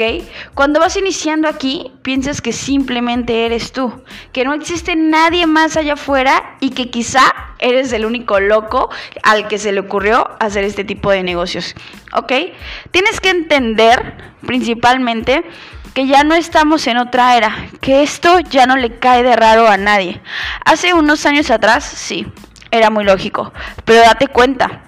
Cuando 0.54 0.80
vas 0.80 0.96
iniciando 0.98 1.48
aquí, 1.48 1.92
piensas 2.04 2.40
que 2.40 2.54
simplemente 2.54 3.48
eres 3.48 3.72
tú, 3.72 3.92
que 4.34 4.44
no 4.44 4.54
existe 4.54 4.96
nadie 4.96 5.48
más 5.48 5.78
allá 5.78 5.94
afuera 5.94 6.58
y 6.60 6.70
que 6.70 6.92
quizá 6.92 7.24
eres 7.58 7.92
el 7.92 8.06
único 8.06 8.40
loco 8.40 8.92
al 9.24 9.48
que 9.48 9.58
se 9.58 9.72
le 9.72 9.80
ocurrió 9.80 10.30
hacer 10.40 10.64
este 10.64 10.84
tipo 10.84 11.10
de 11.10 11.24
negocios, 11.24 11.74
¿ok? 12.14 12.32
Tienes 12.92 13.20
que 13.20 13.32
entender 13.32 14.14
principalmente 14.46 15.44
que 15.96 16.06
ya 16.06 16.24
no 16.24 16.36
estamos 16.36 16.86
en 16.86 16.98
otra 16.98 17.36
era, 17.36 17.70
que 17.82 18.04
esto 18.04 18.42
ya 18.42 18.68
no 18.68 18.78
le 18.78 19.00
cae 19.00 19.24
de 19.24 19.36
raro 19.36 19.68
a 19.68 19.78
nadie. 19.78 20.22
Hace 20.66 20.94
unos 20.94 21.26
años 21.26 21.50
atrás, 21.50 21.84
sí, 21.84 22.28
era 22.72 22.90
muy 22.90 23.04
lógico. 23.04 23.54
Pero 23.86 24.02
date 24.02 24.28
cuenta, 24.28 24.82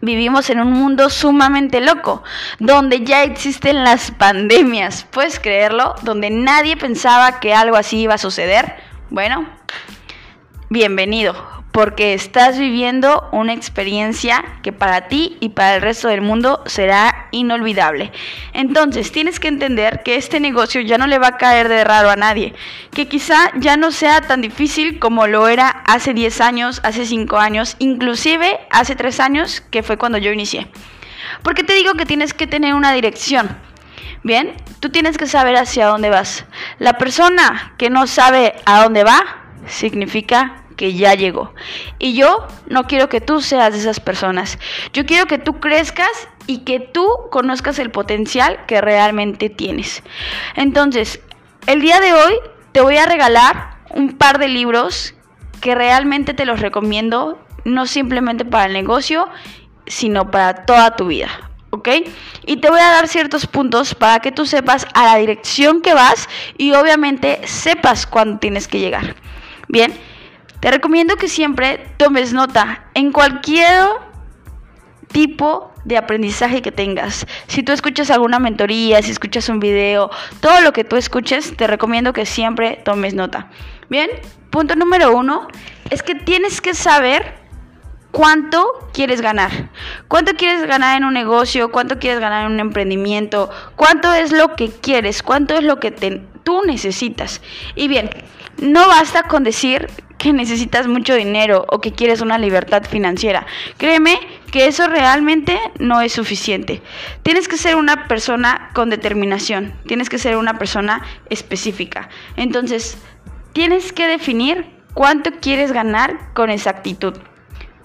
vivimos 0.00 0.50
en 0.50 0.60
un 0.60 0.72
mundo 0.72 1.10
sumamente 1.10 1.80
loco, 1.80 2.22
donde 2.58 3.04
ya 3.04 3.22
existen 3.22 3.84
las 3.84 4.10
pandemias, 4.10 5.06
¿puedes 5.10 5.40
creerlo? 5.40 5.94
Donde 6.02 6.30
nadie 6.30 6.76
pensaba 6.76 7.40
que 7.40 7.54
algo 7.54 7.76
así 7.76 8.00
iba 8.00 8.14
a 8.14 8.18
suceder. 8.18 8.76
Bueno, 9.10 9.48
bienvenido 10.70 11.63
porque 11.74 12.14
estás 12.14 12.56
viviendo 12.56 13.28
una 13.32 13.52
experiencia 13.52 14.44
que 14.62 14.72
para 14.72 15.08
ti 15.08 15.36
y 15.40 15.48
para 15.48 15.74
el 15.74 15.82
resto 15.82 16.06
del 16.06 16.20
mundo 16.20 16.62
será 16.66 17.26
inolvidable. 17.32 18.12
Entonces, 18.52 19.10
tienes 19.10 19.40
que 19.40 19.48
entender 19.48 20.04
que 20.04 20.14
este 20.14 20.38
negocio 20.38 20.82
ya 20.82 20.98
no 20.98 21.08
le 21.08 21.18
va 21.18 21.26
a 21.26 21.36
caer 21.36 21.68
de 21.68 21.82
raro 21.82 22.10
a 22.10 22.14
nadie, 22.14 22.54
que 22.92 23.08
quizá 23.08 23.50
ya 23.58 23.76
no 23.76 23.90
sea 23.90 24.20
tan 24.20 24.40
difícil 24.40 25.00
como 25.00 25.26
lo 25.26 25.48
era 25.48 25.68
hace 25.68 26.14
10 26.14 26.40
años, 26.42 26.80
hace 26.84 27.06
5 27.06 27.38
años, 27.38 27.74
inclusive 27.80 28.60
hace 28.70 28.94
3 28.94 29.18
años, 29.18 29.60
que 29.72 29.82
fue 29.82 29.96
cuando 29.96 30.18
yo 30.18 30.30
inicié. 30.30 30.68
¿Por 31.42 31.56
qué 31.56 31.64
te 31.64 31.74
digo 31.74 31.94
que 31.94 32.06
tienes 32.06 32.34
que 32.34 32.46
tener 32.46 32.74
una 32.74 32.92
dirección? 32.92 33.48
Bien, 34.22 34.54
tú 34.78 34.90
tienes 34.90 35.18
que 35.18 35.26
saber 35.26 35.56
hacia 35.56 35.88
dónde 35.88 36.08
vas. 36.08 36.44
La 36.78 36.98
persona 36.98 37.74
que 37.78 37.90
no 37.90 38.06
sabe 38.06 38.54
a 38.64 38.84
dónde 38.84 39.02
va 39.02 39.24
significa 39.66 40.63
que 40.76 40.94
ya 40.94 41.14
llegó. 41.14 41.52
Y 41.98 42.14
yo 42.14 42.46
no 42.66 42.84
quiero 42.84 43.08
que 43.08 43.20
tú 43.20 43.40
seas 43.40 43.72
de 43.72 43.78
esas 43.78 44.00
personas. 44.00 44.58
Yo 44.92 45.06
quiero 45.06 45.26
que 45.26 45.38
tú 45.38 45.60
crezcas 45.60 46.10
y 46.46 46.58
que 46.58 46.80
tú 46.80 47.08
conozcas 47.30 47.78
el 47.78 47.90
potencial 47.90 48.64
que 48.66 48.80
realmente 48.80 49.50
tienes. 49.50 50.02
Entonces, 50.56 51.20
el 51.66 51.80
día 51.80 52.00
de 52.00 52.12
hoy 52.12 52.34
te 52.72 52.80
voy 52.80 52.96
a 52.96 53.06
regalar 53.06 53.78
un 53.90 54.12
par 54.12 54.38
de 54.38 54.48
libros 54.48 55.14
que 55.60 55.74
realmente 55.74 56.34
te 56.34 56.44
los 56.44 56.60
recomiendo, 56.60 57.38
no 57.64 57.86
simplemente 57.86 58.44
para 58.44 58.66
el 58.66 58.72
negocio, 58.72 59.28
sino 59.86 60.30
para 60.30 60.66
toda 60.66 60.96
tu 60.96 61.06
vida. 61.06 61.50
¿ok? 61.74 61.88
Y 62.46 62.58
te 62.58 62.70
voy 62.70 62.80
a 62.80 62.90
dar 62.90 63.08
ciertos 63.08 63.46
puntos 63.46 63.94
para 63.94 64.20
que 64.20 64.30
tú 64.30 64.46
sepas 64.46 64.86
a 64.94 65.04
la 65.04 65.16
dirección 65.16 65.82
que 65.82 65.92
vas 65.92 66.28
y 66.56 66.72
obviamente 66.72 67.40
sepas 67.46 68.06
cuándo 68.06 68.38
tienes 68.38 68.68
que 68.68 68.78
llegar. 68.78 69.16
Bien, 69.68 69.92
te 70.64 70.70
recomiendo 70.70 71.16
que 71.16 71.28
siempre 71.28 71.78
tomes 71.98 72.32
nota 72.32 72.86
en 72.94 73.12
cualquier 73.12 73.86
tipo 75.12 75.70
de 75.84 75.98
aprendizaje 75.98 76.62
que 76.62 76.72
tengas. 76.72 77.26
Si 77.48 77.62
tú 77.62 77.72
escuchas 77.72 78.08
alguna 78.10 78.38
mentoría, 78.38 79.02
si 79.02 79.10
escuchas 79.10 79.50
un 79.50 79.60
video, 79.60 80.08
todo 80.40 80.62
lo 80.62 80.72
que 80.72 80.82
tú 80.82 80.96
escuches, 80.96 81.54
te 81.54 81.66
recomiendo 81.66 82.14
que 82.14 82.24
siempre 82.24 82.80
tomes 82.82 83.12
nota. 83.12 83.50
Bien, 83.90 84.08
punto 84.48 84.74
número 84.74 85.14
uno 85.14 85.48
es 85.90 86.02
que 86.02 86.14
tienes 86.14 86.62
que 86.62 86.72
saber 86.72 87.34
cuánto 88.10 88.88
quieres 88.94 89.20
ganar. 89.20 89.68
¿Cuánto 90.08 90.32
quieres 90.32 90.66
ganar 90.66 90.96
en 90.96 91.04
un 91.04 91.12
negocio? 91.12 91.70
¿Cuánto 91.72 91.98
quieres 91.98 92.20
ganar 92.20 92.46
en 92.46 92.52
un 92.52 92.60
emprendimiento? 92.60 93.50
¿Cuánto 93.76 94.14
es 94.14 94.32
lo 94.32 94.56
que 94.56 94.70
quieres? 94.70 95.22
¿Cuánto 95.22 95.58
es 95.58 95.62
lo 95.62 95.78
que 95.78 95.90
tú 95.90 96.62
necesitas? 96.64 97.42
Y 97.74 97.86
bien, 97.88 98.08
no 98.58 98.88
basta 98.88 99.24
con 99.24 99.44
decir 99.44 99.88
que 100.18 100.32
necesitas 100.32 100.86
mucho 100.86 101.14
dinero 101.14 101.66
o 101.68 101.80
que 101.80 101.92
quieres 101.92 102.20
una 102.20 102.38
libertad 102.38 102.84
financiera. 102.84 103.46
Créeme 103.76 104.18
que 104.50 104.66
eso 104.66 104.88
realmente 104.88 105.58
no 105.78 106.00
es 106.00 106.12
suficiente. 106.12 106.80
Tienes 107.22 107.46
que 107.46 107.58
ser 107.58 107.76
una 107.76 108.08
persona 108.08 108.70
con 108.74 108.88
determinación, 108.88 109.74
tienes 109.86 110.08
que 110.08 110.18
ser 110.18 110.36
una 110.36 110.58
persona 110.58 111.02
específica. 111.28 112.08
Entonces, 112.36 112.96
tienes 113.52 113.92
que 113.92 114.06
definir 114.06 114.66
cuánto 114.94 115.30
quieres 115.40 115.72
ganar 115.72 116.32
con 116.32 116.48
exactitud. 116.48 117.18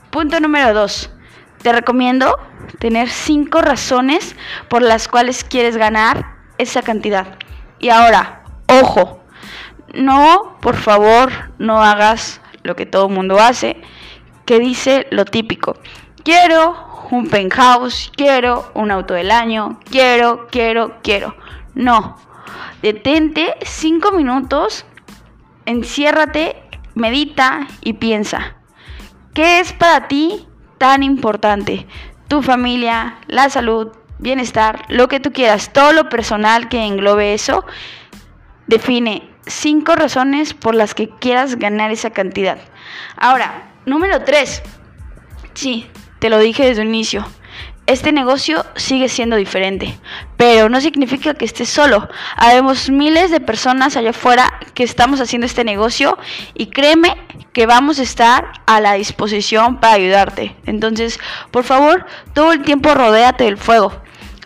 Punto 0.10 0.40
número 0.40 0.74
dos. 0.74 1.12
Te 1.62 1.74
recomiendo 1.74 2.38
tener 2.80 3.10
cinco 3.10 3.62
razones 3.62 4.36
por 4.70 4.82
las 4.82 5.10
cuales 5.10 5.44
quieres 5.44 5.76
ganar 5.76 6.38
esa 6.58 6.82
cantidad. 6.84 7.38
Y 7.80 7.90
ahora, 7.90 8.44
ojo, 8.68 9.19
no, 10.00 10.56
por 10.62 10.78
favor, 10.78 11.30
no 11.58 11.84
hagas 11.84 12.40
lo 12.64 12.78
que 12.78 12.86
todo 12.86 13.08
el 13.08 13.14
mundo 13.14 13.38
hace, 13.38 13.76
que 14.46 14.58
dice 14.58 15.08
lo 15.12 15.26
típico. 15.26 15.76
Quiero 16.24 17.08
un 17.12 17.28
penthouse, 17.28 18.10
quiero 18.16 18.72
un 18.76 18.92
auto 18.92 19.14
del 19.14 19.30
año, 19.30 19.78
quiero, 19.92 20.48
quiero, 20.50 21.00
quiero. 21.04 21.36
No, 21.76 22.16
detente 22.82 23.58
cinco 23.64 24.14
minutos, 24.14 24.86
enciérrate, 25.66 26.56
medita 26.96 27.68
y 27.82 27.94
piensa. 27.94 28.56
¿Qué 29.34 29.60
es 29.60 29.74
para 29.74 30.08
ti 30.08 30.48
tan 30.78 31.04
importante? 31.04 31.88
Tu 32.30 32.42
familia, 32.42 33.18
la 33.28 33.50
salud, 33.50 33.90
bienestar, 34.18 34.86
lo 34.88 35.10
que 35.10 35.20
tú 35.20 35.34
quieras, 35.34 35.74
todo 35.74 35.92
lo 35.92 36.08
personal 36.08 36.70
que 36.70 36.86
englobe 36.86 37.34
eso, 37.34 37.66
define 38.68 39.30
cinco 39.50 39.96
razones 39.96 40.54
por 40.54 40.76
las 40.76 40.94
que 40.94 41.10
quieras 41.10 41.56
ganar 41.56 41.92
esa 41.92 42.12
cantidad. 42.12 42.58
Ahora, 43.18 43.72
número 43.86 44.24
tres. 44.24 44.62
Sí, 45.54 45.88
te 46.20 46.30
lo 46.30 46.40
dije 46.40 46.66
desde 46.66 46.82
un 46.82 46.90
inicio 46.90 47.26
este 47.90 48.12
negocio 48.12 48.68
sigue 48.76 49.10
siendo 49.10 49.36
diferente, 49.36 49.98
pero 50.38 50.70
no 50.70 50.80
significa 50.80 51.34
que 51.34 51.46
estés 51.46 51.70
solo. 51.70 52.08
Habemos 52.36 52.92
miles 52.92 53.32
de 53.32 53.40
personas 53.40 53.98
allá 53.98 54.12
afuera 54.12 54.60
que 54.76 54.84
estamos 54.84 55.20
haciendo 55.20 55.48
este 55.48 55.64
negocio 55.64 56.16
y 56.54 56.68
créeme 56.68 57.18
que 57.52 57.66
vamos 57.66 57.98
a 57.98 58.04
estar 58.04 58.52
a 58.68 58.80
la 58.80 58.94
disposición 58.94 59.80
para 59.80 59.94
ayudarte. 59.94 60.56
Entonces, 60.68 61.20
por 61.50 61.64
favor, 61.64 62.06
todo 62.36 62.52
el 62.52 62.62
tiempo 62.62 62.94
rodéate 62.94 63.46
del 63.46 63.58
fuego. 63.58 63.92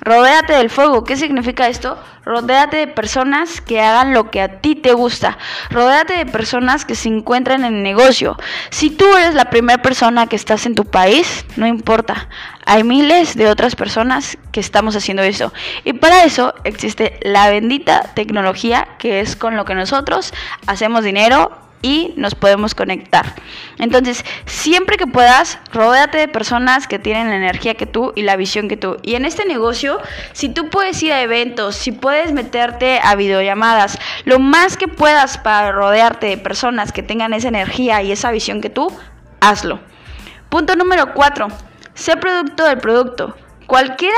Rodéate 0.03 0.53
del 0.53 0.69
fuego. 0.69 1.05
¿Qué 1.05 1.15
significa 1.15 1.69
esto? 1.69 1.97
Rodéate 2.25 2.75
de 2.75 2.87
personas 2.87 3.61
que 3.61 3.79
hagan 3.79 4.13
lo 4.13 4.31
que 4.31 4.41
a 4.41 4.59
ti 4.59 4.75
te 4.75 4.91
gusta. 4.91 5.37
Rodéate 5.69 6.17
de 6.17 6.25
personas 6.25 6.83
que 6.83 6.95
se 6.95 7.07
encuentran 7.07 7.63
en 7.63 7.75
el 7.75 7.83
negocio. 7.83 8.37
Si 8.69 8.89
tú 8.89 9.05
eres 9.15 9.33
la 9.33 9.49
primera 9.49 9.81
persona 9.81 10.27
que 10.27 10.35
estás 10.35 10.65
en 10.65 10.75
tu 10.75 10.83
país, 10.83 11.45
no 11.55 11.67
importa. 11.67 12.27
Hay 12.65 12.83
miles 12.83 13.35
de 13.35 13.47
otras 13.47 13.77
personas 13.77 14.37
que 14.51 14.59
estamos 14.59 14.93
haciendo 14.97 15.23
eso. 15.23 15.53
Y 15.85 15.93
para 15.93 16.25
eso 16.25 16.53
existe 16.65 17.17
la 17.21 17.49
bendita 17.49 18.11
tecnología 18.13 18.89
que 18.99 19.21
es 19.21 19.37
con 19.37 19.55
lo 19.55 19.63
que 19.63 19.73
nosotros 19.73 20.33
hacemos 20.67 21.05
dinero 21.05 21.62
y 21.83 22.13
nos 22.15 22.33
podemos 22.33 22.73
conectar. 22.73 23.35
Entonces, 23.77 24.25
siempre 24.45 24.97
que 24.97 25.05
puedas, 25.05 25.59
rodéate 25.71 26.17
de 26.17 26.27
personas 26.27 26.87
que 26.87 26.97
tienen 26.97 27.29
la 27.29 27.35
energía 27.35 27.75
que 27.75 27.85
tú 27.85 28.13
y 28.15 28.23
la 28.23 28.37
visión 28.37 28.69
que 28.69 28.77
tú. 28.77 28.97
Y 29.03 29.13
en 29.15 29.25
este 29.25 29.45
negocio, 29.45 29.99
si 30.31 30.49
tú 30.49 30.69
puedes 30.69 31.03
ir 31.03 31.11
a 31.11 31.21
eventos, 31.21 31.75
si 31.75 31.91
puedes 31.91 32.31
meterte 32.31 32.99
a 33.03 33.15
videollamadas, 33.15 33.99
lo 34.23 34.39
más 34.39 34.77
que 34.77 34.87
puedas 34.87 35.37
para 35.37 35.73
rodearte 35.73 36.27
de 36.27 36.37
personas 36.37 36.91
que 36.91 37.03
tengan 37.03 37.33
esa 37.33 37.49
energía 37.49 38.01
y 38.01 38.11
esa 38.11 38.31
visión 38.31 38.61
que 38.61 38.69
tú, 38.69 38.91
hazlo. 39.41 39.79
Punto 40.49 40.75
número 40.77 41.13
cuatro, 41.13 41.49
sé 41.93 42.15
producto 42.15 42.63
del 42.63 42.77
producto. 42.77 43.35
Cualquiera 43.67 44.17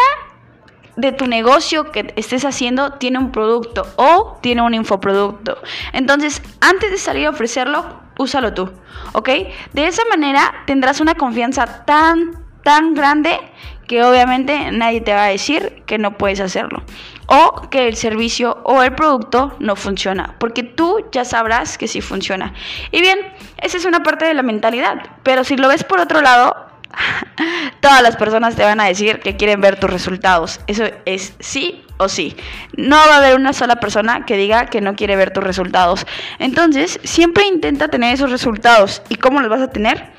de 0.96 1.12
tu 1.12 1.28
negocio 1.28 1.92
que 1.92 2.14
estés 2.16 2.46
haciendo 2.46 2.94
tiene 2.94 3.20
un 3.20 3.32
producto 3.32 3.86
o 3.98 4.38
tiene 4.42 4.62
un 4.62 4.74
infoproducto. 4.74 5.58
Entonces, 5.94 6.42
antes 6.62 6.92
de 6.92 6.98
salir 6.98 7.28
a 7.28 7.32
ofrecerlo, 7.32 7.86
úsalo 8.18 8.54
tú, 8.54 8.72
¿ok? 9.14 9.30
De 9.74 9.88
esa 9.88 10.04
manera 10.10 10.54
tendrás 10.66 11.00
una 11.02 11.16
confianza 11.16 11.86
tan, 11.86 12.32
tan 12.64 12.94
grande 12.94 13.40
que 13.88 14.04
obviamente 14.04 14.72
nadie 14.72 15.02
te 15.02 15.14
va 15.14 15.25
a 15.25 15.30
decir 15.30 15.84
que 15.86 15.98
no 15.98 16.18
puedes 16.18 16.40
hacerlo. 16.40 16.84
O 17.28 17.70
que 17.70 17.88
el 17.88 17.96
servicio 17.96 18.60
o 18.64 18.84
el 18.84 18.94
producto 18.94 19.56
no 19.60 19.75
funciona, 19.75 20.36
porque 20.40 20.64
tú 20.64 21.08
ya 21.12 21.25
sabrás 21.25 21.78
que 21.78 21.88
sí 21.88 22.02
funciona. 22.02 22.54
Y 22.92 23.02
bien, 23.02 23.20
esa 23.58 23.78
es 23.78 23.86
una 23.86 24.04
parte 24.04 24.25
de 24.25 24.34
la 24.34 24.44
mentalidad, 24.44 25.10
pero 25.24 25.44
si 25.44 25.58
lo 25.58 25.68
ves 25.68 25.84
por 25.84 26.00
otro 26.00 26.22
lado, 26.22 26.56
todas 27.80 28.02
las 28.02 28.16
personas 28.16 28.56
te 28.56 28.64
van 28.64 28.80
a 28.80 28.86
decir 28.86 29.20
que 29.20 29.36
quieren 29.36 29.62
ver 29.62 29.80
tus 29.80 29.90
resultados. 29.90 30.60
Eso 30.68 30.86
es 31.06 31.36
sí 31.40 31.84
o 31.98 32.10
sí. 32.10 32.36
No 32.75 32.96
va 32.96 33.16
a 33.16 33.18
haber 33.18 33.36
una 33.36 33.54
sola 33.54 33.78
persona 33.78 34.25
que 34.25 34.38
diga 34.38 34.68
que 34.68 34.82
no 34.82 34.96
quiere 34.96 35.16
ver 35.16 35.32
tus 35.32 35.44
resultados. 35.44 36.06
Entonces, 36.40 37.00
siempre 37.04 37.46
intenta 37.48 37.88
tener 37.88 38.14
esos 38.14 38.32
resultados. 38.32 39.02
¿Y 39.10 39.16
cómo 39.16 39.42
los 39.42 39.50
vas 39.50 39.62
a 39.62 39.70
tener? 39.70 40.12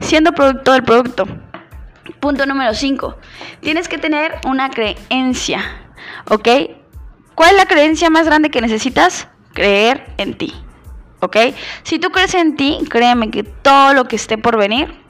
Siendo 0.00 0.32
producto 0.32 0.72
del 0.72 0.82
producto. 0.82 1.26
Punto 2.20 2.46
número 2.46 2.74
5. 2.74 3.18
Tienes 3.60 3.88
que 3.88 3.98
tener 3.98 4.34
una 4.46 4.70
creencia. 4.70 5.60
¿Ok? 6.28 6.48
¿Cuál 7.34 7.50
es 7.50 7.56
la 7.56 7.66
creencia 7.66 8.10
más 8.10 8.26
grande 8.26 8.50
que 8.50 8.60
necesitas? 8.60 9.28
Creer 9.52 10.12
en 10.18 10.36
ti. 10.36 10.54
¿Ok? 11.20 11.36
Si 11.82 11.98
tú 11.98 12.10
crees 12.10 12.34
en 12.34 12.56
ti, 12.56 12.80
créeme 12.88 13.30
que 13.30 13.42
todo 13.42 13.94
lo 13.94 14.04
que 14.04 14.16
esté 14.16 14.36
por 14.36 14.58
venir 14.58 15.03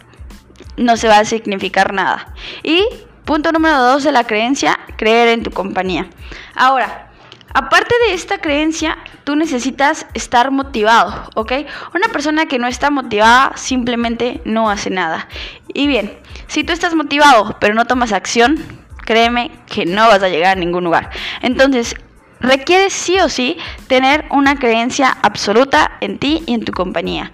no 0.77 0.97
se 0.97 1.09
va 1.09 1.19
a 1.19 1.25
significar 1.25 1.93
nada. 1.93 2.35
Y 2.63 2.85
punto 3.25 3.53
número 3.53 3.81
dos 3.83 4.05
de 4.05 4.13
la 4.13 4.25
creencia, 4.25 4.79
creer 4.97 5.29
en 5.29 5.43
tu 5.43 5.51
compañía. 5.51 6.09
Ahora, 6.55 7.11
aparte 7.53 7.95
de 8.07 8.15
esta 8.15 8.39
creencia, 8.39 8.99
tú 9.25 9.37
necesitas 9.37 10.07
estar 10.15 10.51
motivado, 10.51 11.31
¿ok? 11.35 11.53
Una 11.95 12.09
persona 12.09 12.47
que 12.47 12.59
no 12.59 12.67
está 12.67 12.91
motivada 12.91 13.53
simplemente 13.57 14.41
no 14.45 14.71
hace 14.71 14.91
nada. 14.91 15.29
Y 15.73 15.87
bien, 15.87 16.19
si 16.47 16.65
tú 16.65 16.73
estás 16.73 16.95
motivado 16.95 17.57
pero 17.61 17.75
no 17.75 17.87
tomas 17.87 18.13
acción, 18.13 18.63
créeme 19.05 19.51
que 19.67 19.87
no 19.87 20.09
vas 20.09 20.23
a 20.23 20.29
llegar 20.29 20.57
a 20.57 20.61
ningún 20.61 20.85
lugar. 20.85 21.11
Entonces, 21.43 21.95
requiere 22.41 22.91
sí 22.91 23.19
o 23.21 23.29
sí 23.29 23.57
tener 23.87 24.27
una 24.31 24.57
creencia 24.57 25.17
absoluta 25.23 25.93
en 26.01 26.19
ti 26.19 26.43
y 26.47 26.55
en 26.55 26.65
tu 26.65 26.73
compañía. 26.73 27.33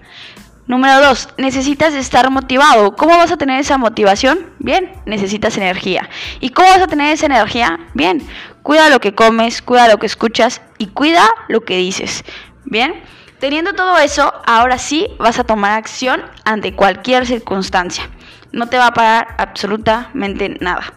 Número 0.67 1.01
dos, 1.01 1.27
necesitas 1.37 1.93
estar 1.93 2.29
motivado. 2.29 2.95
¿Cómo 2.95 3.17
vas 3.17 3.31
a 3.31 3.37
tener 3.37 3.59
esa 3.59 3.77
motivación? 3.77 4.45
Bien, 4.59 4.91
necesitas 5.05 5.57
energía. 5.57 6.07
¿Y 6.39 6.49
cómo 6.49 6.69
vas 6.69 6.81
a 6.81 6.87
tener 6.87 7.11
esa 7.11 7.25
energía? 7.25 7.79
Bien, 7.93 8.25
cuida 8.61 8.89
lo 8.89 8.99
que 8.99 9.15
comes, 9.15 9.61
cuida 9.61 9.87
lo 9.87 9.97
que 9.97 10.05
escuchas 10.05 10.61
y 10.77 10.87
cuida 10.87 11.27
lo 11.47 11.61
que 11.61 11.77
dices. 11.77 12.23
Bien, 12.63 12.93
teniendo 13.39 13.73
todo 13.73 13.97
eso, 13.97 14.33
ahora 14.45 14.77
sí 14.77 15.07
vas 15.17 15.39
a 15.39 15.43
tomar 15.43 15.77
acción 15.77 16.23
ante 16.45 16.75
cualquier 16.75 17.25
circunstancia. 17.25 18.07
No 18.51 18.67
te 18.67 18.77
va 18.77 18.87
a 18.87 18.93
parar 18.93 19.35
absolutamente 19.39 20.57
nada. 20.61 20.93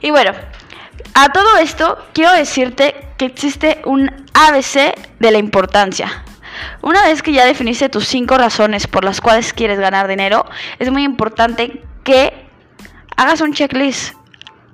Y 0.00 0.10
bueno, 0.10 0.32
a 1.14 1.28
todo 1.32 1.58
esto 1.58 1.98
quiero 2.14 2.32
decirte 2.32 3.08
que 3.18 3.26
existe 3.26 3.82
un 3.84 4.10
ABC 4.32 4.94
de 5.18 5.30
la 5.30 5.38
importancia. 5.38 6.24
Una 6.80 7.02
vez 7.04 7.22
que 7.22 7.32
ya 7.32 7.44
definiste 7.44 7.88
tus 7.88 8.06
cinco 8.06 8.36
razones 8.36 8.86
por 8.86 9.04
las 9.04 9.20
cuales 9.20 9.52
quieres 9.52 9.78
ganar 9.78 10.08
dinero, 10.08 10.44
es 10.78 10.90
muy 10.90 11.04
importante 11.04 11.82
que 12.04 12.32
hagas 13.16 13.40
un 13.40 13.52
checklist, 13.52 14.14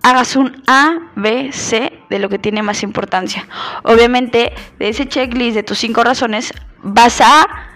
hagas 0.02 0.36
un 0.36 0.62
A, 0.66 0.98
B, 1.16 1.50
C 1.52 1.92
de 2.08 2.18
lo 2.18 2.28
que 2.28 2.38
tiene 2.38 2.62
más 2.62 2.82
importancia. 2.82 3.46
Obviamente, 3.82 4.52
de 4.78 4.88
ese 4.88 5.06
checklist 5.06 5.54
de 5.54 5.62
tus 5.62 5.78
cinco 5.78 6.02
razones, 6.02 6.52
vas 6.82 7.20
a 7.20 7.67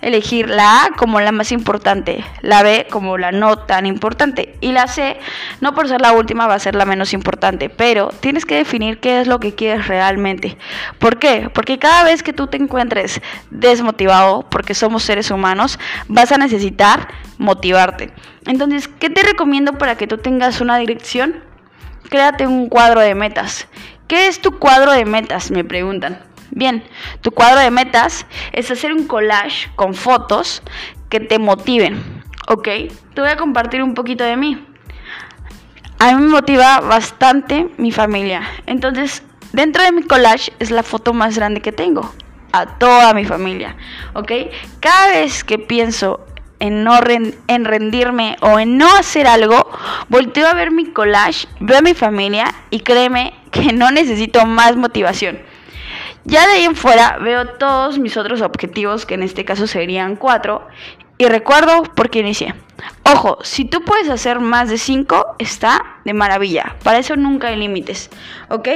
elegir 0.00 0.48
la 0.48 0.84
A 0.84 0.90
como 0.90 1.20
la 1.20 1.32
más 1.32 1.52
importante, 1.52 2.24
la 2.40 2.62
B 2.62 2.86
como 2.90 3.18
la 3.18 3.32
no 3.32 3.58
tan 3.58 3.86
importante 3.86 4.56
y 4.60 4.72
la 4.72 4.86
C, 4.86 5.18
no 5.60 5.74
por 5.74 5.88
ser 5.88 6.00
la 6.00 6.12
última, 6.12 6.46
va 6.46 6.54
a 6.54 6.58
ser 6.58 6.74
la 6.74 6.84
menos 6.84 7.12
importante, 7.12 7.68
pero 7.68 8.08
tienes 8.20 8.44
que 8.44 8.56
definir 8.56 9.00
qué 9.00 9.20
es 9.20 9.26
lo 9.26 9.40
que 9.40 9.54
quieres 9.54 9.88
realmente. 9.88 10.56
¿Por 10.98 11.18
qué? 11.18 11.50
Porque 11.52 11.78
cada 11.78 12.04
vez 12.04 12.22
que 12.22 12.32
tú 12.32 12.46
te 12.46 12.56
encuentres 12.56 13.20
desmotivado, 13.50 14.42
porque 14.48 14.74
somos 14.74 15.02
seres 15.02 15.30
humanos, 15.30 15.78
vas 16.06 16.32
a 16.32 16.38
necesitar 16.38 17.08
motivarte. 17.38 18.12
Entonces, 18.46 18.88
¿qué 18.88 19.10
te 19.10 19.22
recomiendo 19.22 19.74
para 19.78 19.96
que 19.96 20.06
tú 20.06 20.18
tengas 20.18 20.60
una 20.60 20.78
dirección? 20.78 21.42
Créate 22.08 22.46
un 22.46 22.68
cuadro 22.68 23.00
de 23.00 23.14
metas. 23.14 23.68
¿Qué 24.06 24.28
es 24.28 24.40
tu 24.40 24.58
cuadro 24.58 24.92
de 24.92 25.04
metas? 25.04 25.50
Me 25.50 25.64
preguntan. 25.64 26.27
Bien, 26.50 26.82
tu 27.20 27.30
cuadro 27.30 27.60
de 27.60 27.70
metas 27.70 28.26
es 28.52 28.70
hacer 28.70 28.92
un 28.92 29.06
collage 29.06 29.70
con 29.76 29.94
fotos 29.94 30.62
que 31.08 31.20
te 31.20 31.38
motiven, 31.38 32.22
¿ok? 32.48 32.68
Te 33.14 33.20
voy 33.20 33.30
a 33.30 33.36
compartir 33.36 33.82
un 33.82 33.94
poquito 33.94 34.24
de 34.24 34.36
mí. 34.36 34.64
A 35.98 36.12
mí 36.12 36.22
me 36.22 36.28
motiva 36.28 36.80
bastante 36.80 37.68
mi 37.76 37.90
familia. 37.90 38.42
Entonces, 38.66 39.22
dentro 39.52 39.82
de 39.82 39.92
mi 39.92 40.02
collage 40.02 40.52
es 40.58 40.70
la 40.70 40.82
foto 40.82 41.12
más 41.12 41.36
grande 41.36 41.60
que 41.60 41.72
tengo. 41.72 42.12
A 42.52 42.78
toda 42.78 43.12
mi 43.12 43.26
familia, 43.26 43.76
¿ok? 44.14 44.32
Cada 44.80 45.08
vez 45.08 45.44
que 45.44 45.58
pienso 45.58 46.24
en 46.60 46.82
no 46.82 46.98
en 47.46 47.64
rendirme 47.64 48.36
o 48.40 48.58
en 48.58 48.78
no 48.78 48.90
hacer 48.96 49.26
algo, 49.26 49.70
volteo 50.08 50.46
a 50.46 50.54
ver 50.54 50.70
mi 50.70 50.86
collage, 50.86 51.46
veo 51.60 51.78
a 51.78 51.82
mi 51.82 51.94
familia 51.94 52.54
y 52.70 52.80
créeme 52.80 53.34
que 53.50 53.72
no 53.72 53.90
necesito 53.90 54.46
más 54.46 54.76
motivación. 54.76 55.38
Ya 56.24 56.46
de 56.46 56.54
ahí 56.54 56.64
en 56.64 56.76
fuera 56.76 57.18
veo 57.18 57.46
todos 57.46 57.98
mis 57.98 58.16
otros 58.16 58.42
objetivos, 58.42 59.06
que 59.06 59.14
en 59.14 59.22
este 59.22 59.44
caso 59.44 59.66
serían 59.66 60.16
cuatro, 60.16 60.66
y 61.16 61.26
recuerdo 61.26 61.82
por 61.82 62.10
qué 62.10 62.20
inicié. 62.20 62.54
Ojo, 63.04 63.38
si 63.42 63.64
tú 63.64 63.82
puedes 63.84 64.08
hacer 64.08 64.38
más 64.38 64.68
de 64.68 64.78
cinco, 64.78 65.34
está 65.38 66.00
de 66.04 66.14
maravilla. 66.14 66.76
Para 66.84 66.98
eso 66.98 67.16
nunca 67.16 67.48
hay 67.48 67.56
límites, 67.56 68.10
¿ok? 68.50 68.68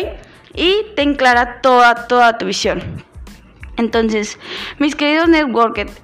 Y 0.55 0.87
ten 0.97 1.15
clara 1.15 1.61
toda, 1.61 2.09
toda 2.09 2.39
tu 2.39 2.47
visión. 2.47 3.05
Entonces, 3.77 4.39
mis 4.79 4.97
queridos 4.97 5.29
networkers, 5.29 6.03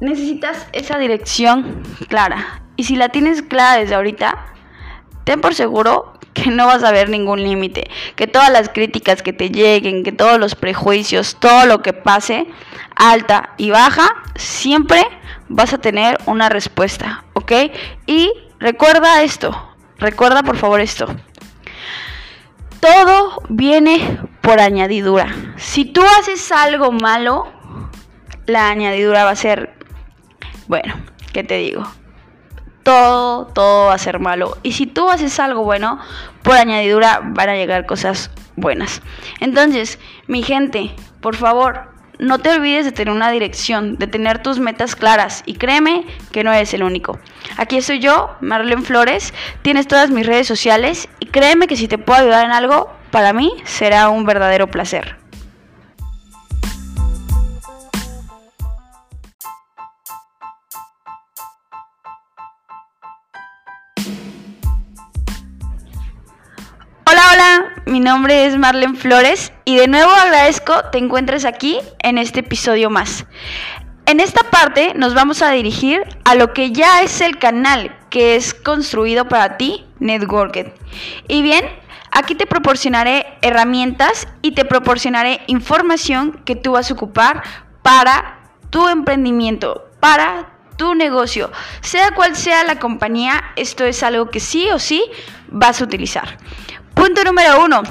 necesitas 0.00 0.66
esa 0.72 0.98
dirección 0.98 1.82
clara. 2.08 2.62
Y 2.76 2.84
si 2.84 2.96
la 2.96 3.08
tienes 3.08 3.42
clara 3.42 3.78
desde 3.78 3.94
ahorita, 3.94 4.46
ten 5.24 5.40
por 5.40 5.54
seguro 5.54 6.17
que 6.42 6.50
no 6.50 6.66
vas 6.66 6.82
a 6.84 6.92
ver 6.92 7.08
ningún 7.08 7.42
límite, 7.42 7.90
que 8.16 8.26
todas 8.26 8.50
las 8.50 8.68
críticas 8.68 9.22
que 9.22 9.32
te 9.32 9.50
lleguen, 9.50 10.04
que 10.04 10.12
todos 10.12 10.38
los 10.38 10.54
prejuicios, 10.54 11.36
todo 11.38 11.66
lo 11.66 11.82
que 11.82 11.92
pase, 11.92 12.46
alta 12.94 13.50
y 13.56 13.70
baja, 13.70 14.08
siempre 14.36 15.04
vas 15.48 15.72
a 15.72 15.78
tener 15.78 16.18
una 16.26 16.48
respuesta, 16.48 17.24
¿ok? 17.34 17.52
Y 18.06 18.30
recuerda 18.58 19.22
esto, 19.22 19.74
recuerda 19.98 20.42
por 20.42 20.56
favor 20.56 20.80
esto. 20.80 21.06
Todo 22.80 23.42
viene 23.48 24.20
por 24.40 24.60
añadidura. 24.60 25.34
Si 25.56 25.84
tú 25.84 26.02
haces 26.18 26.52
algo 26.52 26.92
malo, 26.92 27.48
la 28.46 28.70
añadidura 28.70 29.24
va 29.24 29.30
a 29.30 29.36
ser, 29.36 29.74
bueno, 30.68 30.94
¿qué 31.32 31.42
te 31.42 31.56
digo? 31.56 31.84
Todo, 32.82 33.46
todo 33.46 33.86
va 33.86 33.94
a 33.94 33.98
ser 33.98 34.18
malo. 34.18 34.56
Y 34.62 34.72
si 34.72 34.86
tú 34.86 35.10
haces 35.10 35.38
algo 35.40 35.62
bueno, 35.64 35.98
por 36.42 36.54
añadidura 36.54 37.20
van 37.22 37.50
a 37.50 37.56
llegar 37.56 37.86
cosas 37.86 38.30
buenas. 38.56 39.02
Entonces, 39.40 39.98
mi 40.26 40.42
gente, 40.42 40.94
por 41.20 41.36
favor, 41.36 41.98
no 42.18 42.38
te 42.38 42.50
olvides 42.50 42.84
de 42.84 42.92
tener 42.92 43.14
una 43.14 43.30
dirección, 43.30 43.96
de 43.96 44.06
tener 44.06 44.42
tus 44.42 44.58
metas 44.58 44.96
claras 44.96 45.42
y 45.46 45.54
créeme 45.54 46.04
que 46.32 46.42
no 46.42 46.52
eres 46.52 46.74
el 46.74 46.82
único. 46.82 47.18
Aquí 47.56 47.76
estoy 47.76 48.00
yo, 48.00 48.30
Marlene 48.40 48.82
Flores, 48.82 49.32
tienes 49.62 49.86
todas 49.86 50.10
mis 50.10 50.26
redes 50.26 50.46
sociales 50.46 51.08
y 51.20 51.26
créeme 51.26 51.66
que 51.66 51.76
si 51.76 51.88
te 51.88 51.98
puedo 51.98 52.20
ayudar 52.20 52.44
en 52.44 52.52
algo, 52.52 52.90
para 53.10 53.32
mí 53.32 53.52
será 53.64 54.08
un 54.08 54.24
verdadero 54.24 54.68
placer. 54.68 55.17
Mi 67.88 68.00
nombre 68.00 68.44
es 68.44 68.58
Marlene 68.58 68.98
Flores 68.98 69.50
y 69.64 69.76
de 69.78 69.88
nuevo 69.88 70.10
agradezco 70.10 70.74
te 70.92 70.98
encuentres 70.98 71.46
aquí 71.46 71.78
en 72.00 72.18
este 72.18 72.40
episodio 72.40 72.90
más. 72.90 73.24
En 74.04 74.20
esta 74.20 74.42
parte 74.50 74.92
nos 74.94 75.14
vamos 75.14 75.40
a 75.40 75.50
dirigir 75.50 76.02
a 76.24 76.34
lo 76.34 76.52
que 76.52 76.70
ya 76.70 77.00
es 77.00 77.22
el 77.22 77.38
canal 77.38 77.96
que 78.10 78.36
es 78.36 78.52
construido 78.52 79.26
para 79.26 79.56
ti, 79.56 79.86
Networked. 80.00 80.66
Y 81.28 81.40
bien, 81.40 81.64
aquí 82.12 82.34
te 82.34 82.46
proporcionaré 82.46 83.26
herramientas 83.40 84.28
y 84.42 84.52
te 84.52 84.66
proporcionaré 84.66 85.40
información 85.46 86.42
que 86.44 86.56
tú 86.56 86.72
vas 86.72 86.90
a 86.90 86.94
ocupar 86.94 87.42
para 87.82 88.50
tu 88.68 88.86
emprendimiento, 88.88 89.88
para 89.98 90.50
tu 90.76 90.94
negocio. 90.94 91.50
Sea 91.80 92.10
cual 92.14 92.36
sea 92.36 92.64
la 92.64 92.78
compañía, 92.78 93.42
esto 93.56 93.84
es 93.84 94.02
algo 94.02 94.28
que 94.28 94.40
sí 94.40 94.68
o 94.70 94.78
sí 94.78 95.02
vas 95.48 95.80
a 95.80 95.84
utilizar. 95.84 96.38
Punto 96.98 97.22
número 97.22 97.64
uno. 97.64 97.82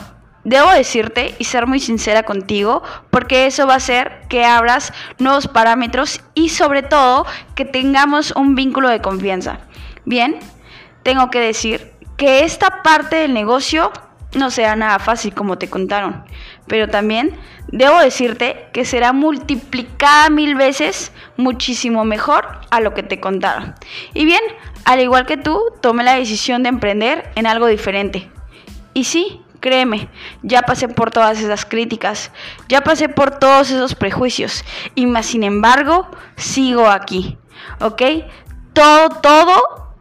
Debo 0.44 0.70
decirte 0.72 1.34
y 1.40 1.46
ser 1.46 1.66
muy 1.66 1.80
sincera 1.80 2.24
contigo 2.24 2.84
porque 3.10 3.46
eso 3.46 3.66
va 3.66 3.76
a 3.76 3.78
hacer 3.78 4.24
que 4.28 4.44
abras 4.44 4.92
nuevos 5.18 5.48
parámetros 5.48 6.20
y 6.34 6.50
sobre 6.50 6.84
todo 6.84 7.26
que 7.56 7.64
tengamos 7.64 8.32
un 8.32 8.56
vínculo 8.56 8.90
de 8.90 9.02
confianza. 9.02 9.60
Bien, 10.04 10.38
tengo 11.04 11.30
que 11.30 11.40
decir 11.40 11.94
que 12.18 12.44
esta 12.44 12.84
parte 12.84 13.16
del 13.16 13.34
negocio 13.34 13.94
no 14.34 14.52
sea 14.52 14.76
nada 14.76 15.00
fácil 15.00 15.34
como 15.34 15.58
te 15.58 15.70
contaron, 15.70 16.26
pero 16.68 16.90
también 16.90 17.32
debo 17.70 18.00
decirte 18.00 18.68
que 18.74 18.84
será 18.84 19.14
multiplicada 19.14 20.30
mil 20.30 20.56
veces 20.56 21.14
muchísimo 21.38 22.04
mejor 22.04 22.60
a 22.72 22.82
lo 22.82 22.94
que 22.94 23.04
te 23.04 23.22
contaron. 23.22 23.74
Y 24.14 24.26
bien, 24.26 24.42
al 24.84 25.00
igual 25.00 25.26
que 25.26 25.38
tú, 25.38 25.62
tomé 25.82 26.04
la 26.04 26.16
decisión 26.16 26.64
de 26.64 26.70
emprender 26.70 27.32
en 27.36 27.48
algo 27.48 27.68
diferente, 27.68 28.30
y 28.98 29.04
sí, 29.04 29.44
créeme, 29.60 30.10
ya 30.42 30.64
pasé 30.64 30.88
por 30.88 31.12
todas 31.12 31.40
esas 31.40 31.66
críticas, 31.66 32.32
ya 32.68 32.82
pasé 32.82 33.10
por 33.10 33.38
todos 33.38 33.70
esos 33.70 33.94
prejuicios 33.94 34.66
y 34.96 35.06
más 35.06 35.28
sin 35.28 35.44
embargo 35.44 36.10
sigo 36.36 36.90
aquí, 36.90 37.38
¿ok? 37.80 38.02
Todo, 38.74 39.10
todo 39.22 39.94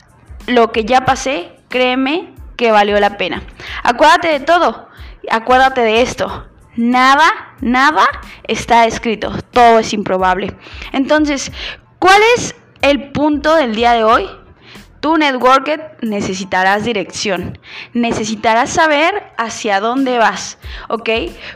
lo 0.46 0.72
que 0.72 0.86
ya 0.86 1.04
pasé, 1.04 1.52
créeme 1.68 2.32
que 2.56 2.72
valió 2.72 2.98
la 2.98 3.18
pena. 3.18 3.42
Acuérdate 3.82 4.28
de 4.28 4.40
todo, 4.40 4.88
acuérdate 5.30 5.82
de 5.82 6.00
esto. 6.00 6.46
Nada, 6.74 7.30
nada 7.60 8.06
está 8.44 8.86
escrito, 8.86 9.30
todo 9.50 9.78
es 9.78 9.92
improbable. 9.92 10.56
Entonces, 10.92 11.52
¿cuál 11.98 12.22
es 12.38 12.54
el 12.80 13.12
punto 13.12 13.56
del 13.56 13.74
día 13.74 13.92
de 13.92 14.04
hoy? 14.04 14.26
Tu 15.00 15.16
networker 15.16 15.96
necesitarás 16.00 16.84
dirección, 16.84 17.58
necesitarás 17.92 18.70
saber 18.70 19.22
hacia 19.36 19.80
dónde 19.80 20.18
vas, 20.18 20.58
¿ok? 20.88 21.10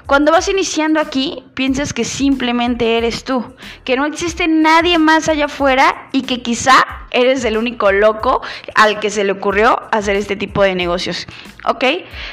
Cuando 0.07 0.31
vas 0.31 0.49
iniciando 0.49 1.01
aquí, 1.01 1.43
piensas 1.55 1.93
que 1.93 2.05
simplemente 2.05 2.99
eres 2.99 3.25
tú, 3.25 3.55
que 3.85 3.97
no 3.97 4.05
existe 4.05 4.47
nadie 4.47 4.99
más 4.99 5.29
allá 5.29 5.47
afuera 5.47 6.09
y 6.13 6.23
que 6.23 6.43
quizá 6.43 6.75
eres 7.11 7.45
el 7.45 7.57
único 7.57 7.93
loco 7.93 8.43
al 8.75 9.01
que 9.01 9.11
se 9.11 9.25
le 9.25 9.33
ocurrió 9.33 9.81
hacer 9.91 10.17
este 10.17 10.37
tipo 10.37 10.63
de 10.63 10.75
negocios, 10.75 11.27
¿ok? 11.65 11.85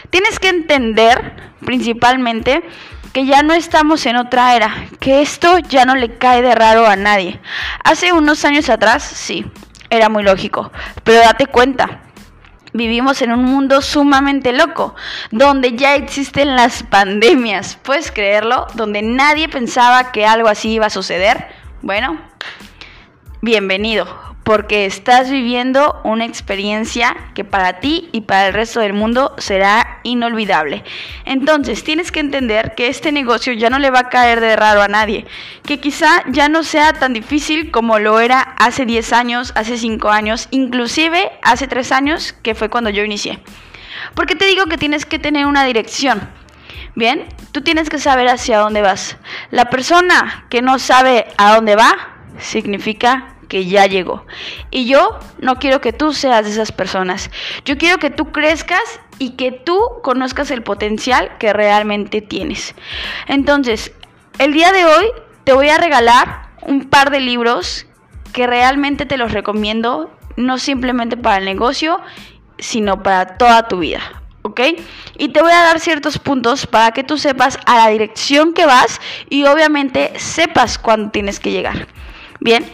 Tienes 0.10 0.40
que 0.40 0.50
entender 0.50 1.34
principalmente 1.66 2.64
que 3.14 3.26
ya 3.26 3.42
no 3.42 3.54
estamos 3.54 4.06
en 4.06 4.18
otra 4.18 4.56
era, 4.56 4.88
que 5.00 5.22
esto 5.22 5.58
ya 5.60 5.86
no 5.86 5.96
le 5.96 6.18
cae 6.18 6.42
de 6.42 6.54
raro 6.54 6.86
a 6.86 6.96
nadie. 6.96 7.40
Hace 7.84 8.14
unos 8.14 8.46
años 8.46 8.70
atrás, 8.70 9.02
sí, 9.02 9.46
era 9.90 10.10
muy 10.10 10.24
lógico. 10.24 10.72
Pero 11.04 11.20
date 11.20 11.48
cuenta, 11.48 12.02
vivimos 12.74 13.22
en 13.22 13.32
un 13.32 13.44
mundo 13.44 13.82
sumamente 13.82 14.54
loco, 14.54 14.96
donde 15.32 15.76
ya 15.76 15.96
existen 15.96 16.56
las 16.56 16.84
pandemias, 16.84 17.78
¿puedes 17.84 18.12
creerlo? 18.12 18.68
Donde 18.76 19.02
nadie 19.02 19.50
pensaba 19.50 20.12
que 20.12 20.26
algo 20.26 20.48
así 20.48 20.72
iba 20.72 20.88
a 20.88 20.92
suceder. 20.92 21.48
Bueno, 21.82 22.20
bienvenido 23.42 24.28
porque 24.48 24.86
estás 24.86 25.30
viviendo 25.30 26.00
una 26.06 26.24
experiencia 26.24 27.18
que 27.34 27.44
para 27.44 27.82
ti 27.82 28.08
y 28.14 28.22
para 28.22 28.48
el 28.48 28.54
resto 28.54 28.80
del 28.80 28.94
mundo 28.94 29.36
será 29.40 30.00
inolvidable. 30.04 30.86
Entonces, 31.26 31.84
tienes 31.84 32.14
que 32.14 32.22
entender 32.22 32.74
que 32.74 32.88
este 32.88 33.12
negocio 33.12 33.52
ya 33.52 33.70
no 33.70 33.78
le 33.78 33.90
va 33.90 34.00
a 34.00 34.10
caer 34.10 34.40
de 34.40 34.56
raro 34.56 34.82
a 34.82 34.88
nadie, 34.88 35.26
que 35.66 35.82
quizá 35.82 36.24
ya 36.32 36.48
no 36.48 36.64
sea 36.64 36.94
tan 36.94 37.12
difícil 37.12 37.72
como 37.72 38.00
lo 38.00 38.22
era 38.22 38.40
hace 38.40 38.86
10 38.86 39.12
años, 39.12 39.52
hace 39.54 39.78
5 39.78 40.10
años, 40.10 40.48
inclusive 40.52 41.30
hace 41.42 41.68
3 41.68 41.92
años, 41.92 42.34
que 42.42 42.56
fue 42.56 42.70
cuando 42.70 42.90
yo 42.90 43.04
inicié. 43.04 43.40
¿Por 44.16 44.28
qué 44.28 44.36
te 44.36 44.46
digo 44.46 44.68
que 44.68 44.78
tienes 44.78 45.06
que 45.06 45.20
tener 45.20 45.46
una 45.46 45.66
dirección? 45.66 46.22
Bien, 46.96 47.26
tú 47.52 47.64
tienes 47.64 47.90
que 47.90 48.00
saber 48.00 48.30
hacia 48.30 48.60
dónde 48.60 48.82
vas. 48.82 49.18
La 49.52 49.66
persona 49.66 50.46
que 50.50 50.62
no 50.62 50.80
sabe 50.80 51.28
a 51.38 51.54
dónde 51.54 51.76
va 51.76 52.14
significa 52.40 53.34
que 53.48 53.66
ya 53.66 53.86
llegó. 53.86 54.26
Y 54.72 54.86
yo 54.86 55.20
no 55.40 55.58
quiero 55.58 55.82
que 55.82 55.94
tú 55.94 56.14
seas 56.14 56.46
de 56.46 56.52
esas 56.52 56.72
personas. 56.72 57.32
Yo 57.66 57.78
quiero 57.78 57.98
que 57.98 58.10
tú 58.10 58.32
crezcas 58.32 58.82
y 59.20 59.32
que 59.32 59.52
tú 59.52 59.80
conozcas 60.04 60.52
el 60.52 60.64
potencial 60.64 61.38
que 61.40 61.54
realmente 61.54 62.22
tienes. 62.22 62.76
Entonces, 63.28 63.92
el 64.40 64.54
día 64.54 64.72
de 64.72 64.86
hoy 64.86 65.06
te 65.44 65.54
voy 65.54 65.70
a 65.70 65.78
regalar 65.78 66.50
un 66.62 66.90
par 66.90 67.10
de 67.10 67.20
libros 67.20 67.86
que 68.34 68.48
realmente 68.48 69.06
te 69.06 69.18
los 69.18 69.32
recomiendo, 69.32 70.12
no 70.36 70.58
simplemente 70.58 71.18
para 71.18 71.38
el 71.38 71.46
negocio, 71.46 72.00
sino 72.60 73.02
para 73.02 73.38
toda 73.38 73.68
tu 73.68 73.80
vida. 73.80 74.02
¿ok? 74.48 74.62
Y 75.18 75.30
te 75.30 75.42
voy 75.42 75.52
a 75.52 75.64
dar 75.64 75.80
ciertos 75.80 76.20
puntos 76.20 76.66
para 76.68 76.92
que 76.92 77.04
tú 77.04 77.18
sepas 77.18 77.60
a 77.66 77.76
la 77.78 77.90
dirección 77.90 78.54
que 78.54 78.66
vas 78.66 79.02
y 79.30 79.46
obviamente 79.46 80.12
sepas 80.18 80.78
cuándo 80.78 81.12
tienes 81.12 81.40
que 81.40 81.52
llegar. 81.52 81.88
Bien, 82.40 82.66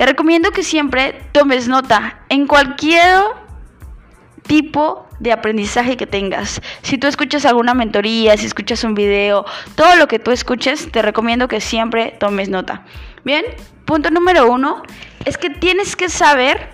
te 0.00 0.06
recomiendo 0.06 0.50
que 0.50 0.62
siempre 0.62 1.20
tomes 1.32 1.68
nota 1.68 2.20
en 2.30 2.46
cualquier 2.46 3.20
tipo 4.46 5.06
de 5.18 5.30
aprendizaje 5.30 5.98
que 5.98 6.06
tengas. 6.06 6.62
Si 6.80 6.96
tú 6.96 7.06
escuchas 7.06 7.44
alguna 7.44 7.74
mentoría, 7.74 8.34
si 8.38 8.46
escuchas 8.46 8.82
un 8.82 8.94
video, 8.94 9.44
todo 9.74 9.96
lo 9.96 10.08
que 10.08 10.18
tú 10.18 10.30
escuches, 10.30 10.90
te 10.90 11.02
recomiendo 11.02 11.48
que 11.48 11.60
siempre 11.60 12.16
tomes 12.18 12.48
nota. 12.48 12.86
Bien, 13.24 13.44
punto 13.84 14.10
número 14.10 14.50
uno 14.50 14.82
es 15.26 15.36
que 15.36 15.50
tienes 15.50 15.96
que 15.96 16.08
saber 16.08 16.70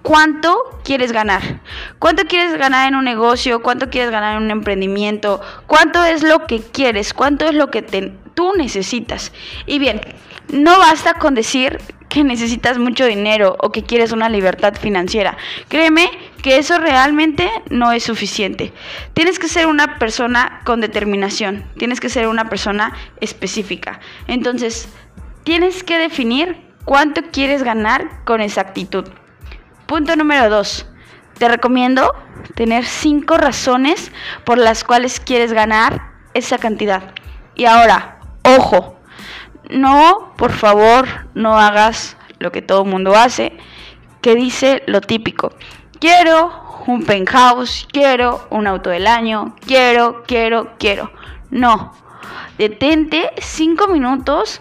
cuánto 0.00 0.56
quieres 0.82 1.12
ganar. 1.12 1.60
¿Cuánto 1.98 2.24
quieres 2.24 2.56
ganar 2.56 2.88
en 2.88 2.94
un 2.94 3.04
negocio? 3.04 3.60
¿Cuánto 3.60 3.90
quieres 3.90 4.10
ganar 4.10 4.38
en 4.38 4.44
un 4.44 4.50
emprendimiento? 4.50 5.42
¿Cuánto 5.66 6.02
es 6.06 6.22
lo 6.22 6.46
que 6.46 6.62
quieres? 6.62 7.12
¿Cuánto 7.12 7.44
es 7.44 7.54
lo 7.54 7.70
que 7.70 7.82
tú 7.82 8.54
necesitas? 8.56 9.34
Y 9.66 9.78
bien, 9.78 10.00
no 10.48 10.78
basta 10.78 11.12
con 11.18 11.34
decir 11.34 11.80
que 12.16 12.24
necesitas 12.24 12.78
mucho 12.78 13.04
dinero 13.04 13.58
o 13.60 13.70
que 13.70 13.82
quieres 13.82 14.10
una 14.10 14.30
libertad 14.30 14.72
financiera. 14.80 15.36
Créeme 15.68 16.08
que 16.40 16.56
eso 16.56 16.78
realmente 16.78 17.50
no 17.68 17.92
es 17.92 18.04
suficiente. 18.04 18.72
Tienes 19.12 19.38
que 19.38 19.48
ser 19.48 19.66
una 19.66 19.98
persona 19.98 20.62
con 20.64 20.80
determinación, 20.80 21.66
tienes 21.76 22.00
que 22.00 22.08
ser 22.08 22.28
una 22.28 22.48
persona 22.48 22.94
específica. 23.20 24.00
Entonces, 24.28 24.88
tienes 25.44 25.84
que 25.84 25.98
definir 25.98 26.56
cuánto 26.86 27.20
quieres 27.30 27.62
ganar 27.62 28.24
con 28.24 28.40
exactitud. 28.40 29.04
Punto 29.84 30.16
número 30.16 30.48
dos. 30.48 30.86
Te 31.36 31.48
recomiendo 31.50 32.14
tener 32.54 32.86
cinco 32.86 33.36
razones 33.36 34.10
por 34.44 34.56
las 34.56 34.84
cuales 34.84 35.20
quieres 35.20 35.52
ganar 35.52 36.12
esa 36.32 36.56
cantidad. 36.56 37.12
Y 37.54 37.66
ahora, 37.66 38.20
ojo, 38.42 38.95
no, 39.70 40.32
por 40.36 40.52
favor, 40.52 41.06
no 41.34 41.58
hagas 41.58 42.16
lo 42.38 42.52
que 42.52 42.62
todo 42.62 42.82
el 42.82 42.90
mundo 42.90 43.14
hace, 43.14 43.52
que 44.20 44.34
dice 44.34 44.82
lo 44.86 45.00
típico. 45.00 45.52
Quiero 46.00 46.84
un 46.86 47.04
penthouse, 47.04 47.88
quiero 47.90 48.46
un 48.50 48.66
auto 48.66 48.90
del 48.90 49.06
año, 49.06 49.56
quiero, 49.66 50.22
quiero, 50.26 50.74
quiero. 50.78 51.10
No, 51.50 51.92
detente 52.58 53.30
cinco 53.38 53.88
minutos 53.88 54.60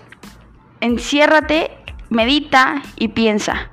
enciérrate, 0.82 1.72
medita 2.10 2.82
y 2.96 3.10
piensa. 3.10 3.72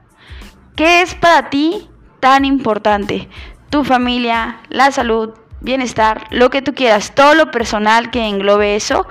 ¿Qué 0.77 1.03
es 1.03 1.15
para 1.15 1.51
ti 1.51 1.89
tan 2.21 2.45
importante? 2.45 3.29
Tu 3.71 3.85
familia, 3.85 4.61
la 4.69 4.91
salud, 4.91 5.31
bienestar, 5.61 6.25
lo 6.31 6.51
que 6.51 6.63
tú 6.63 6.75
quieras, 6.75 7.15
todo 7.15 7.35
lo 7.35 7.51
personal 7.51 8.11
que 8.11 8.27
englobe 8.27 8.77
eso, 8.77 9.07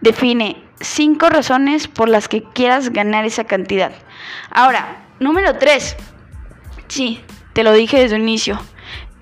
define 0.00 0.63
cinco 0.80 1.28
razones 1.28 1.88
por 1.88 2.08
las 2.08 2.28
que 2.28 2.42
quieras 2.42 2.90
ganar 2.90 3.24
esa 3.24 3.44
cantidad. 3.44 3.92
Ahora, 4.50 5.06
número 5.20 5.56
tres. 5.58 5.96
Sí, 6.88 7.20
te 7.52 7.64
lo 7.64 7.72
dije 7.72 7.98
desde 7.98 8.16
un 8.16 8.22
inicio 8.22 8.60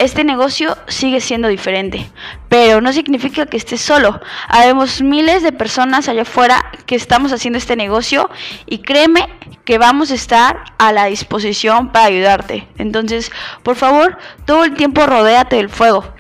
este 0.03 0.25
negocio 0.25 0.77
sigue 0.89 1.21
siendo 1.21 1.47
diferente, 1.47 2.11
pero 2.49 2.81
no 2.81 2.93
significa 2.93 3.47
que 3.47 3.57
estés 3.57 3.81
solo. 3.81 4.21
Habemos 4.49 5.01
miles 5.01 5.45
de 5.45 5.53
personas 5.53 6.09
allá 6.09 6.23
afuera 6.23 6.73
que 6.87 6.97
estamos 6.97 7.33
haciendo 7.33 7.59
este 7.59 7.77
negocio 7.77 8.29
y 8.67 8.79
créeme 8.79 9.29
que 9.65 9.79
vamos 9.79 10.11
a 10.11 10.15
estar 10.15 10.65
a 10.79 10.91
la 10.91 11.05
disposición 11.05 11.93
para 11.93 12.07
ayudarte. 12.07 12.67
Entonces, 12.79 13.31
por 13.63 13.77
favor, 13.77 14.19
todo 14.45 14.65
el 14.65 14.75
tiempo 14.75 15.07
rodéate 15.07 15.55
del 15.55 15.69
fuego. 15.69 16.13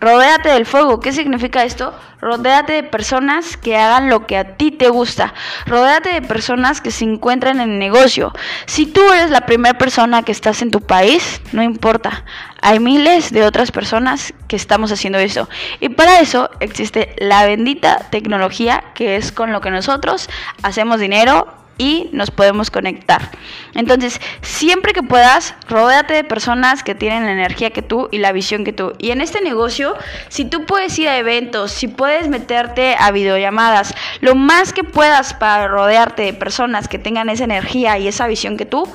Rodéate 0.00 0.48
del 0.48 0.64
fuego. 0.64 0.98
¿Qué 0.98 1.12
significa 1.12 1.62
esto? 1.64 1.94
Rodéate 2.22 2.72
de 2.72 2.82
personas 2.82 3.58
que 3.58 3.76
hagan 3.76 4.08
lo 4.08 4.26
que 4.26 4.38
a 4.38 4.56
ti 4.56 4.70
te 4.70 4.88
gusta. 4.88 5.34
Rodéate 5.66 6.12
de 6.12 6.22
personas 6.22 6.80
que 6.80 6.90
se 6.90 7.04
encuentran 7.04 7.60
en 7.60 7.70
el 7.70 7.78
negocio. 7.78 8.32
Si 8.64 8.86
tú 8.86 9.00
eres 9.12 9.30
la 9.30 9.42
primera 9.42 9.76
persona 9.76 10.22
que 10.22 10.32
estás 10.32 10.62
en 10.62 10.70
tu 10.70 10.80
país, 10.80 11.42
no 11.52 11.62
importa. 11.62 12.24
Hay 12.62 12.80
miles 12.80 13.30
de 13.30 13.44
otras 13.44 13.72
personas 13.72 14.32
que 14.48 14.56
estamos 14.56 14.90
haciendo 14.90 15.18
eso. 15.18 15.48
Y 15.80 15.90
para 15.90 16.20
eso 16.20 16.50
existe 16.60 17.14
la 17.18 17.44
bendita 17.44 17.98
tecnología 18.10 18.84
que 18.94 19.16
es 19.16 19.32
con 19.32 19.52
lo 19.52 19.60
que 19.60 19.70
nosotros 19.70 20.30
hacemos 20.62 20.98
dinero 20.98 21.59
y 21.80 22.10
nos 22.12 22.30
podemos 22.30 22.70
conectar. 22.70 23.30
Entonces, 23.74 24.20
siempre 24.42 24.92
que 24.92 25.02
puedas, 25.02 25.54
rodéate 25.66 26.12
de 26.12 26.24
personas 26.24 26.84
que 26.84 26.94
tienen 26.94 27.24
la 27.24 27.32
energía 27.32 27.70
que 27.70 27.80
tú 27.80 28.10
y 28.12 28.18
la 28.18 28.32
visión 28.32 28.64
que 28.64 28.74
tú. 28.74 28.92
Y 28.98 29.12
en 29.12 29.22
este 29.22 29.40
negocio, 29.40 29.96
si 30.28 30.44
tú 30.44 30.66
puedes 30.66 30.98
ir 30.98 31.08
a 31.08 31.16
eventos, 31.16 31.70
si 31.72 31.88
puedes 31.88 32.28
meterte 32.28 32.96
a 32.98 33.10
videollamadas, 33.12 33.94
lo 34.20 34.34
más 34.34 34.74
que 34.74 34.84
puedas 34.84 35.32
para 35.32 35.68
rodearte 35.68 36.20
de 36.20 36.34
personas 36.34 36.86
que 36.86 36.98
tengan 36.98 37.30
esa 37.30 37.44
energía 37.44 37.96
y 37.96 38.08
esa 38.08 38.26
visión 38.26 38.58
que 38.58 38.66
tú, 38.66 38.86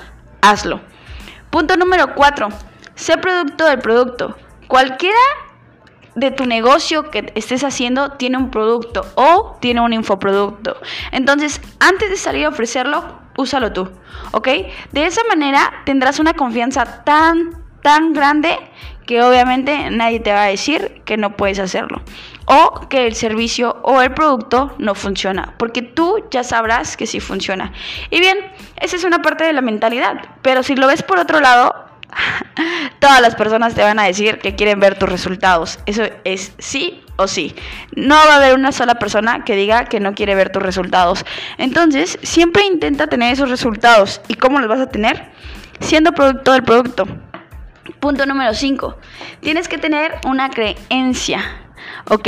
hazlo. 0.41 0.79
Punto 1.49 1.77
número 1.77 2.13
cuatro, 2.13 2.49
sé 2.93 3.17
producto 3.17 3.65
del 3.65 3.79
producto. 3.79 4.37
Cualquiera 4.67 5.17
de 6.15 6.31
tu 6.31 6.45
negocio 6.45 7.11
que 7.11 7.31
estés 7.35 7.63
haciendo 7.63 8.13
tiene 8.13 8.37
un 8.37 8.49
producto 8.49 9.05
o 9.15 9.57
tiene 9.59 9.81
un 9.81 9.93
infoproducto. 9.93 10.77
Entonces, 11.11 11.61
antes 11.79 12.09
de 12.09 12.17
salir 12.17 12.45
a 12.45 12.49
ofrecerlo, 12.49 13.03
úsalo 13.37 13.73
tú, 13.73 13.89
¿ok? 14.31 14.47
De 14.91 15.05
esa 15.05 15.21
manera 15.27 15.71
tendrás 15.85 16.19
una 16.19 16.33
confianza 16.33 17.03
tan, 17.03 17.63
tan 17.81 18.13
grande 18.13 18.57
que 19.05 19.21
obviamente 19.21 19.91
nadie 19.91 20.19
te 20.19 20.31
va 20.31 20.43
a 20.43 20.47
decir 20.47 21.01
que 21.05 21.17
no 21.17 21.35
puedes 21.35 21.59
hacerlo. 21.59 22.01
O 22.45 22.87
que 22.89 23.07
el 23.07 23.15
servicio 23.15 23.77
o 23.83 24.01
el 24.01 24.13
producto 24.13 24.73
no 24.77 24.95
funciona, 24.95 25.53
porque 25.57 25.81
tú 25.81 26.25
ya 26.31 26.43
sabrás 26.43 26.97
que 26.97 27.07
sí 27.07 27.19
funciona. 27.19 27.71
Y 28.09 28.19
bien, 28.19 28.37
esa 28.77 28.95
es 28.95 29.03
una 29.03 29.21
parte 29.21 29.43
de 29.43 29.53
la 29.53 29.61
mentalidad, 29.61 30.29
pero 30.41 30.63
si 30.63 30.75
lo 30.75 30.87
ves 30.87 31.03
por 31.03 31.19
otro 31.19 31.39
lado, 31.39 31.84
todas 32.99 33.21
las 33.21 33.35
personas 33.35 33.75
te 33.75 33.81
van 33.81 33.99
a 33.99 34.03
decir 34.03 34.39
que 34.39 34.55
quieren 34.55 34.79
ver 34.79 34.97
tus 34.97 35.09
resultados. 35.09 35.79
Eso 35.85 36.03
es 36.23 36.53
sí 36.57 37.03
o 37.17 37.27
sí. 37.27 37.55
No 37.95 38.15
va 38.15 38.33
a 38.33 38.35
haber 38.37 38.55
una 38.55 38.71
sola 38.71 38.95
persona 38.95 39.43
que 39.43 39.55
diga 39.55 39.85
que 39.85 39.99
no 39.99 40.13
quiere 40.15 40.35
ver 40.35 40.51
tus 40.51 40.63
resultados. 40.63 41.25
Entonces, 41.57 42.19
siempre 42.23 42.65
intenta 42.65 43.07
tener 43.07 43.33
esos 43.33 43.49
resultados. 43.49 44.21
¿Y 44.27 44.35
cómo 44.35 44.59
los 44.59 44.69
vas 44.69 44.79
a 44.79 44.89
tener? 44.89 45.29
Siendo 45.79 46.13
producto 46.13 46.53
del 46.53 46.63
producto. 46.63 47.07
Punto 47.99 48.25
número 48.25 48.53
5. 48.53 48.97
Tienes 49.41 49.67
que 49.67 49.77
tener 49.77 50.19
una 50.25 50.49
creencia. 50.49 51.41
¿Ok? 52.09 52.27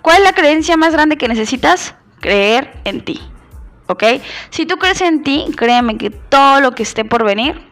¿Cuál 0.00 0.18
es 0.18 0.24
la 0.24 0.32
creencia 0.32 0.76
más 0.76 0.92
grande 0.92 1.16
que 1.16 1.28
necesitas? 1.28 1.94
Creer 2.20 2.72
en 2.84 3.04
ti. 3.04 3.20
¿Ok? 3.86 4.04
Si 4.50 4.64
tú 4.64 4.76
crees 4.78 5.00
en 5.00 5.22
ti, 5.22 5.46
créeme 5.56 5.98
que 5.98 6.10
todo 6.10 6.60
lo 6.60 6.72
que 6.72 6.82
esté 6.82 7.04
por 7.04 7.24
venir 7.24 7.71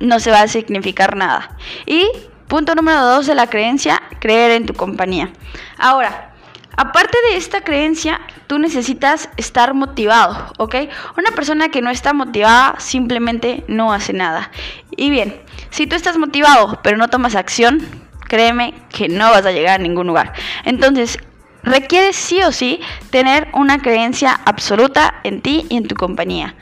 no 0.00 0.20
se 0.20 0.30
va 0.30 0.42
a 0.42 0.48
significar 0.48 1.16
nada. 1.16 1.56
Y 1.86 2.08
punto 2.46 2.74
número 2.74 3.04
dos 3.04 3.26
de 3.26 3.34
la 3.34 3.48
creencia, 3.48 4.02
creer 4.20 4.52
en 4.52 4.66
tu 4.66 4.74
compañía. 4.74 5.30
Ahora, 5.76 6.32
aparte 6.76 7.18
de 7.30 7.36
esta 7.36 7.62
creencia, 7.62 8.20
tú 8.46 8.58
necesitas 8.58 9.28
estar 9.36 9.74
motivado, 9.74 10.52
¿ok? 10.58 10.74
Una 11.16 11.30
persona 11.32 11.68
que 11.68 11.82
no 11.82 11.90
está 11.90 12.12
motivada 12.12 12.76
simplemente 12.78 13.64
no 13.68 13.92
hace 13.92 14.12
nada. 14.12 14.50
Y 14.96 15.10
bien, 15.10 15.40
si 15.70 15.86
tú 15.86 15.96
estás 15.96 16.16
motivado 16.16 16.80
pero 16.82 16.96
no 16.96 17.08
tomas 17.08 17.34
acción, 17.34 17.86
créeme 18.28 18.74
que 18.90 19.08
no 19.08 19.30
vas 19.30 19.44
a 19.44 19.52
llegar 19.52 19.80
a 19.80 19.82
ningún 19.82 20.06
lugar. 20.06 20.32
Entonces, 20.64 21.18
requiere 21.62 22.12
sí 22.12 22.42
o 22.42 22.52
sí 22.52 22.80
tener 23.10 23.48
una 23.52 23.80
creencia 23.80 24.40
absoluta 24.44 25.14
en 25.24 25.42
ti 25.42 25.66
y 25.68 25.76
en 25.76 25.88
tu 25.88 25.94
compañía. 25.94 26.54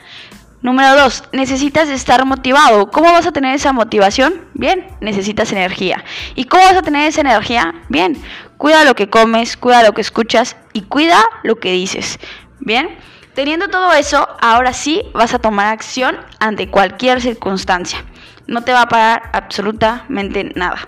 Número 0.61 0.95
dos, 0.95 1.23
necesitas 1.33 1.87
estar 1.87 2.25
motivado. 2.25 2.89
¿Cómo 2.89 3.11
vas 3.11 3.27
a 3.27 3.31
tener 3.31 3.53
esa 3.53 3.73
motivación? 3.73 4.41
Bien, 4.55 4.87
necesitas 5.01 5.51
energía. 5.51 6.03
¿Y 6.33 6.45
cómo 6.45 6.63
vas 6.63 6.77
a 6.77 6.81
tener 6.81 7.07
esa 7.07 7.21
energía? 7.21 7.75
Bien, 7.89 8.19
cuida 8.57 8.83
lo 8.83 8.95
que 8.95 9.07
comes, 9.07 9.55
cuida 9.55 9.83
lo 9.83 9.93
que 9.93 10.01
escuchas 10.01 10.55
y 10.73 10.81
cuida 10.81 11.23
lo 11.43 11.57
que 11.57 11.73
dices. 11.73 12.19
Bien, 12.59 12.89
teniendo 13.35 13.67
todo 13.67 13.93
eso, 13.93 14.27
ahora 14.41 14.73
sí 14.73 15.03
vas 15.13 15.35
a 15.35 15.39
tomar 15.39 15.67
acción 15.67 16.17
ante 16.39 16.71
cualquier 16.71 17.21
circunstancia. 17.21 18.03
No 18.47 18.63
te 18.63 18.73
va 18.73 18.81
a 18.81 18.89
parar 18.89 19.29
absolutamente 19.33 20.53
nada. 20.55 20.87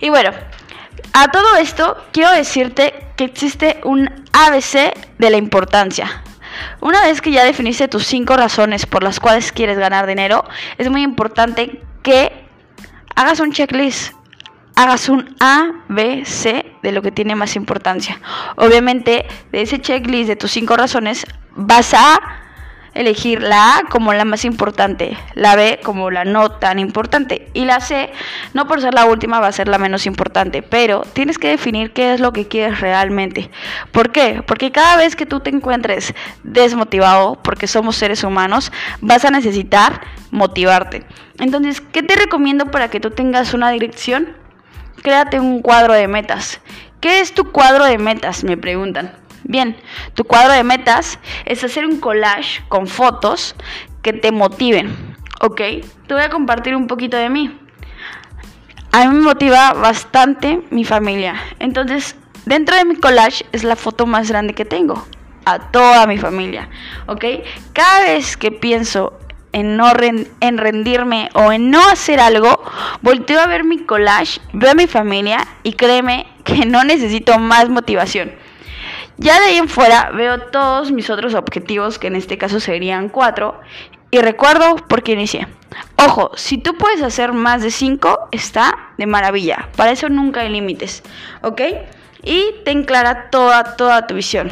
Y 0.00 0.08
bueno, 0.08 0.30
a 1.12 1.28
todo 1.30 1.56
esto 1.56 1.98
quiero 2.12 2.30
decirte 2.32 3.08
que 3.16 3.24
existe 3.24 3.78
un 3.84 4.08
ABC 4.32 4.94
de 5.18 5.30
la 5.30 5.36
importancia. 5.36 6.22
Una 6.80 7.02
vez 7.02 7.20
que 7.20 7.30
ya 7.30 7.44
definiste 7.44 7.88
tus 7.88 8.06
cinco 8.06 8.36
razones 8.36 8.86
por 8.86 9.02
las 9.02 9.20
cuales 9.20 9.52
quieres 9.52 9.78
ganar 9.78 10.06
dinero, 10.06 10.44
es 10.78 10.90
muy 10.90 11.02
importante 11.02 11.80
que 12.02 12.32
hagas 13.14 13.40
un 13.40 13.52
checklist, 13.52 14.14
hagas 14.74 15.08
un 15.08 15.36
A, 15.40 15.70
B, 15.88 16.24
C 16.24 16.66
de 16.82 16.92
lo 16.92 17.02
que 17.02 17.12
tiene 17.12 17.34
más 17.36 17.56
importancia. 17.56 18.20
Obviamente, 18.56 19.26
de 19.52 19.62
ese 19.62 19.80
checklist 19.80 20.28
de 20.28 20.36
tus 20.36 20.50
cinco 20.50 20.76
razones, 20.76 21.26
vas 21.54 21.94
a 21.94 22.20
elegir 22.94 23.42
la 23.42 23.78
A 23.78 23.82
como 23.84 24.12
la 24.12 24.24
más 24.24 24.44
importante, 24.44 25.16
la 25.34 25.56
B 25.56 25.80
como 25.82 26.10
la 26.10 26.24
no 26.24 26.50
tan 26.50 26.78
importante 26.78 27.48
y 27.54 27.64
la 27.64 27.80
C, 27.80 28.10
no 28.54 28.66
por 28.66 28.80
ser 28.80 28.94
la 28.94 29.06
última, 29.06 29.40
va 29.40 29.48
a 29.48 29.52
ser 29.52 29.68
la 29.68 29.78
menos 29.78 30.06
importante, 30.06 30.62
pero 30.62 31.02
tienes 31.12 31.38
que 31.38 31.48
definir 31.48 31.92
qué 31.92 32.14
es 32.14 32.20
lo 32.20 32.32
que 32.32 32.48
quieres 32.48 32.80
realmente. 32.80 33.50
¿Por 33.92 34.12
qué? 34.12 34.42
Porque 34.46 34.72
cada 34.72 34.96
vez 34.96 35.16
que 35.16 35.26
tú 35.26 35.40
te 35.40 35.50
encuentres 35.50 36.14
desmotivado, 36.42 37.38
porque 37.42 37.66
somos 37.66 37.96
seres 37.96 38.24
humanos, 38.24 38.72
vas 39.00 39.24
a 39.24 39.30
necesitar 39.30 40.00
motivarte. 40.30 41.04
Entonces, 41.38 41.80
¿qué 41.80 42.02
te 42.02 42.16
recomiendo 42.16 42.70
para 42.70 42.88
que 42.88 43.00
tú 43.00 43.10
tengas 43.10 43.54
una 43.54 43.70
dirección? 43.70 44.36
Créate 45.02 45.40
un 45.40 45.62
cuadro 45.62 45.94
de 45.94 46.08
metas. 46.08 46.60
¿Qué 47.00 47.20
es 47.20 47.34
tu 47.34 47.50
cuadro 47.50 47.84
de 47.84 47.98
metas? 47.98 48.44
Me 48.44 48.56
preguntan. 48.56 49.21
Bien, 49.44 49.76
tu 50.14 50.24
cuadro 50.24 50.52
de 50.52 50.64
metas 50.64 51.18
es 51.44 51.64
hacer 51.64 51.86
un 51.86 51.98
collage 51.98 52.62
con 52.68 52.86
fotos 52.86 53.54
que 54.02 54.12
te 54.12 54.32
motiven, 54.32 55.16
¿ok? 55.40 55.60
Te 56.06 56.14
voy 56.14 56.22
a 56.22 56.30
compartir 56.30 56.76
un 56.76 56.86
poquito 56.86 57.16
de 57.16 57.28
mí. 57.28 57.58
A 58.92 59.06
mí 59.06 59.14
me 59.14 59.22
motiva 59.22 59.72
bastante 59.72 60.60
mi 60.70 60.84
familia. 60.84 61.36
Entonces, 61.58 62.16
dentro 62.44 62.76
de 62.76 62.84
mi 62.84 62.96
collage 62.96 63.44
es 63.52 63.64
la 63.64 63.76
foto 63.76 64.06
más 64.06 64.28
grande 64.28 64.54
que 64.54 64.64
tengo. 64.64 65.06
A 65.44 65.58
toda 65.58 66.06
mi 66.06 66.18
familia, 66.18 66.68
¿ok? 67.06 67.24
Cada 67.72 68.02
vez 68.02 68.36
que 68.36 68.52
pienso 68.52 69.18
en 69.52 69.76
no 69.76 69.90
en 70.40 70.58
rendirme 70.58 71.30
o 71.34 71.52
en 71.52 71.70
no 71.70 71.80
hacer 71.88 72.20
algo, 72.20 72.62
volteo 73.00 73.40
a 73.40 73.46
ver 73.46 73.64
mi 73.64 73.78
collage, 73.78 74.40
veo 74.52 74.70
a 74.70 74.74
mi 74.74 74.86
familia 74.86 75.46
y 75.62 75.72
créeme 75.72 76.26
que 76.44 76.64
no 76.64 76.84
necesito 76.84 77.38
más 77.38 77.68
motivación. 77.68 78.32
Ya 79.18 79.38
de 79.40 79.46
ahí 79.46 79.56
en 79.56 79.68
fuera 79.68 80.10
veo 80.10 80.38
todos 80.38 80.90
mis 80.90 81.10
otros 81.10 81.34
objetivos, 81.34 81.98
que 81.98 82.06
en 82.08 82.16
este 82.16 82.38
caso 82.38 82.60
serían 82.60 83.08
cuatro, 83.08 83.60
y 84.10 84.18
recuerdo 84.18 84.76
por 84.76 85.02
qué 85.02 85.12
inicié. 85.12 85.48
Ojo, 85.96 86.32
si 86.34 86.58
tú 86.58 86.76
puedes 86.76 87.02
hacer 87.02 87.32
más 87.32 87.62
de 87.62 87.70
cinco, 87.70 88.28
está 88.30 88.90
de 88.98 89.06
maravilla. 89.06 89.68
Para 89.76 89.92
eso 89.92 90.08
nunca 90.08 90.40
hay 90.40 90.50
límites, 90.50 91.02
¿ok? 91.42 91.62
Y 92.22 92.54
ten 92.64 92.84
clara 92.84 93.30
toda, 93.30 93.76
toda 93.76 94.06
tu 94.06 94.14
visión. 94.14 94.50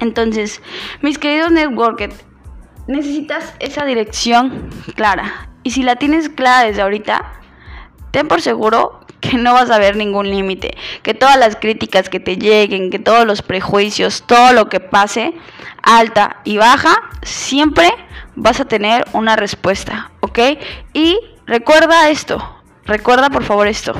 Entonces, 0.00 0.62
mis 1.00 1.18
queridos 1.18 1.52
networkers, 1.52 2.24
necesitas 2.86 3.54
esa 3.60 3.84
dirección 3.84 4.68
clara. 4.94 5.48
Y 5.62 5.70
si 5.70 5.82
la 5.82 5.96
tienes 5.96 6.28
clara 6.28 6.66
desde 6.66 6.82
ahorita, 6.82 7.35
ten 8.16 8.28
por 8.28 8.40
seguro 8.40 9.00
que 9.20 9.36
no 9.36 9.52
vas 9.52 9.70
a 9.70 9.76
ver 9.76 9.94
ningún 9.94 10.30
límite, 10.30 10.74
que 11.02 11.12
todas 11.12 11.36
las 11.36 11.54
críticas 11.56 12.08
que 12.08 12.18
te 12.18 12.38
lleguen, 12.38 12.88
que 12.88 12.98
todos 12.98 13.26
los 13.26 13.42
prejuicios, 13.42 14.24
todo 14.26 14.54
lo 14.54 14.70
que 14.70 14.80
pase, 14.80 15.34
alta 15.82 16.38
y 16.42 16.56
baja, 16.56 16.96
siempre 17.20 17.92
vas 18.34 18.58
a 18.58 18.64
tener 18.64 19.04
una 19.12 19.36
respuesta, 19.36 20.12
¿ok? 20.20 20.38
Y 20.94 21.18
recuerda 21.44 22.08
esto, 22.08 22.42
recuerda 22.86 23.28
por 23.28 23.44
favor 23.44 23.68
esto. 23.68 23.92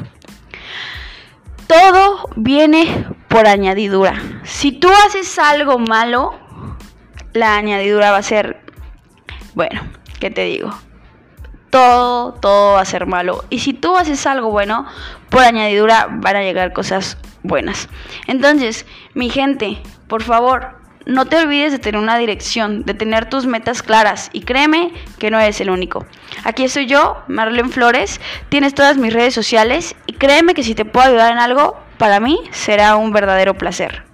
Todo 1.66 2.30
viene 2.36 3.04
por 3.28 3.46
añadidura. 3.46 4.18
Si 4.44 4.72
tú 4.72 4.88
haces 5.04 5.38
algo 5.38 5.78
malo, 5.78 6.38
la 7.34 7.58
añadidura 7.58 8.12
va 8.12 8.16
a 8.16 8.22
ser, 8.22 8.62
bueno, 9.54 9.82
¿qué 10.20 10.30
te 10.30 10.44
digo? 10.44 10.72
Todo, 11.70 12.34
todo 12.34 12.74
va 12.74 12.80
a 12.80 12.84
ser 12.84 13.06
malo. 13.06 13.44
Y 13.50 13.58
si 13.58 13.72
tú 13.72 13.96
haces 13.96 14.26
algo 14.26 14.50
bueno, 14.50 14.86
por 15.30 15.42
añadidura 15.42 16.08
van 16.10 16.36
a 16.36 16.42
llegar 16.42 16.72
cosas 16.72 17.18
buenas. 17.42 17.88
Entonces, 18.26 18.86
mi 19.14 19.30
gente, 19.30 19.78
por 20.08 20.22
favor, 20.22 20.76
no 21.06 21.26
te 21.26 21.36
olvides 21.36 21.72
de 21.72 21.78
tener 21.78 22.00
una 22.00 22.18
dirección, 22.18 22.84
de 22.84 22.94
tener 22.94 23.28
tus 23.30 23.46
metas 23.46 23.82
claras 23.82 24.28
y 24.32 24.40
créeme 24.40 24.92
que 25.18 25.30
no 25.30 25.38
eres 25.38 25.60
el 25.60 25.70
único. 25.70 26.04
Aquí 26.44 26.64
estoy 26.64 26.86
yo, 26.86 27.22
Marlene 27.28 27.68
Flores, 27.68 28.20
tienes 28.48 28.74
todas 28.74 28.96
mis 28.96 29.12
redes 29.12 29.32
sociales 29.32 29.94
y 30.06 30.14
créeme 30.14 30.54
que 30.54 30.64
si 30.64 30.74
te 30.74 30.84
puedo 30.84 31.06
ayudar 31.06 31.32
en 31.32 31.38
algo, 31.38 31.76
para 31.96 32.20
mí 32.20 32.40
será 32.50 32.96
un 32.96 33.12
verdadero 33.12 33.54
placer. 33.54 34.05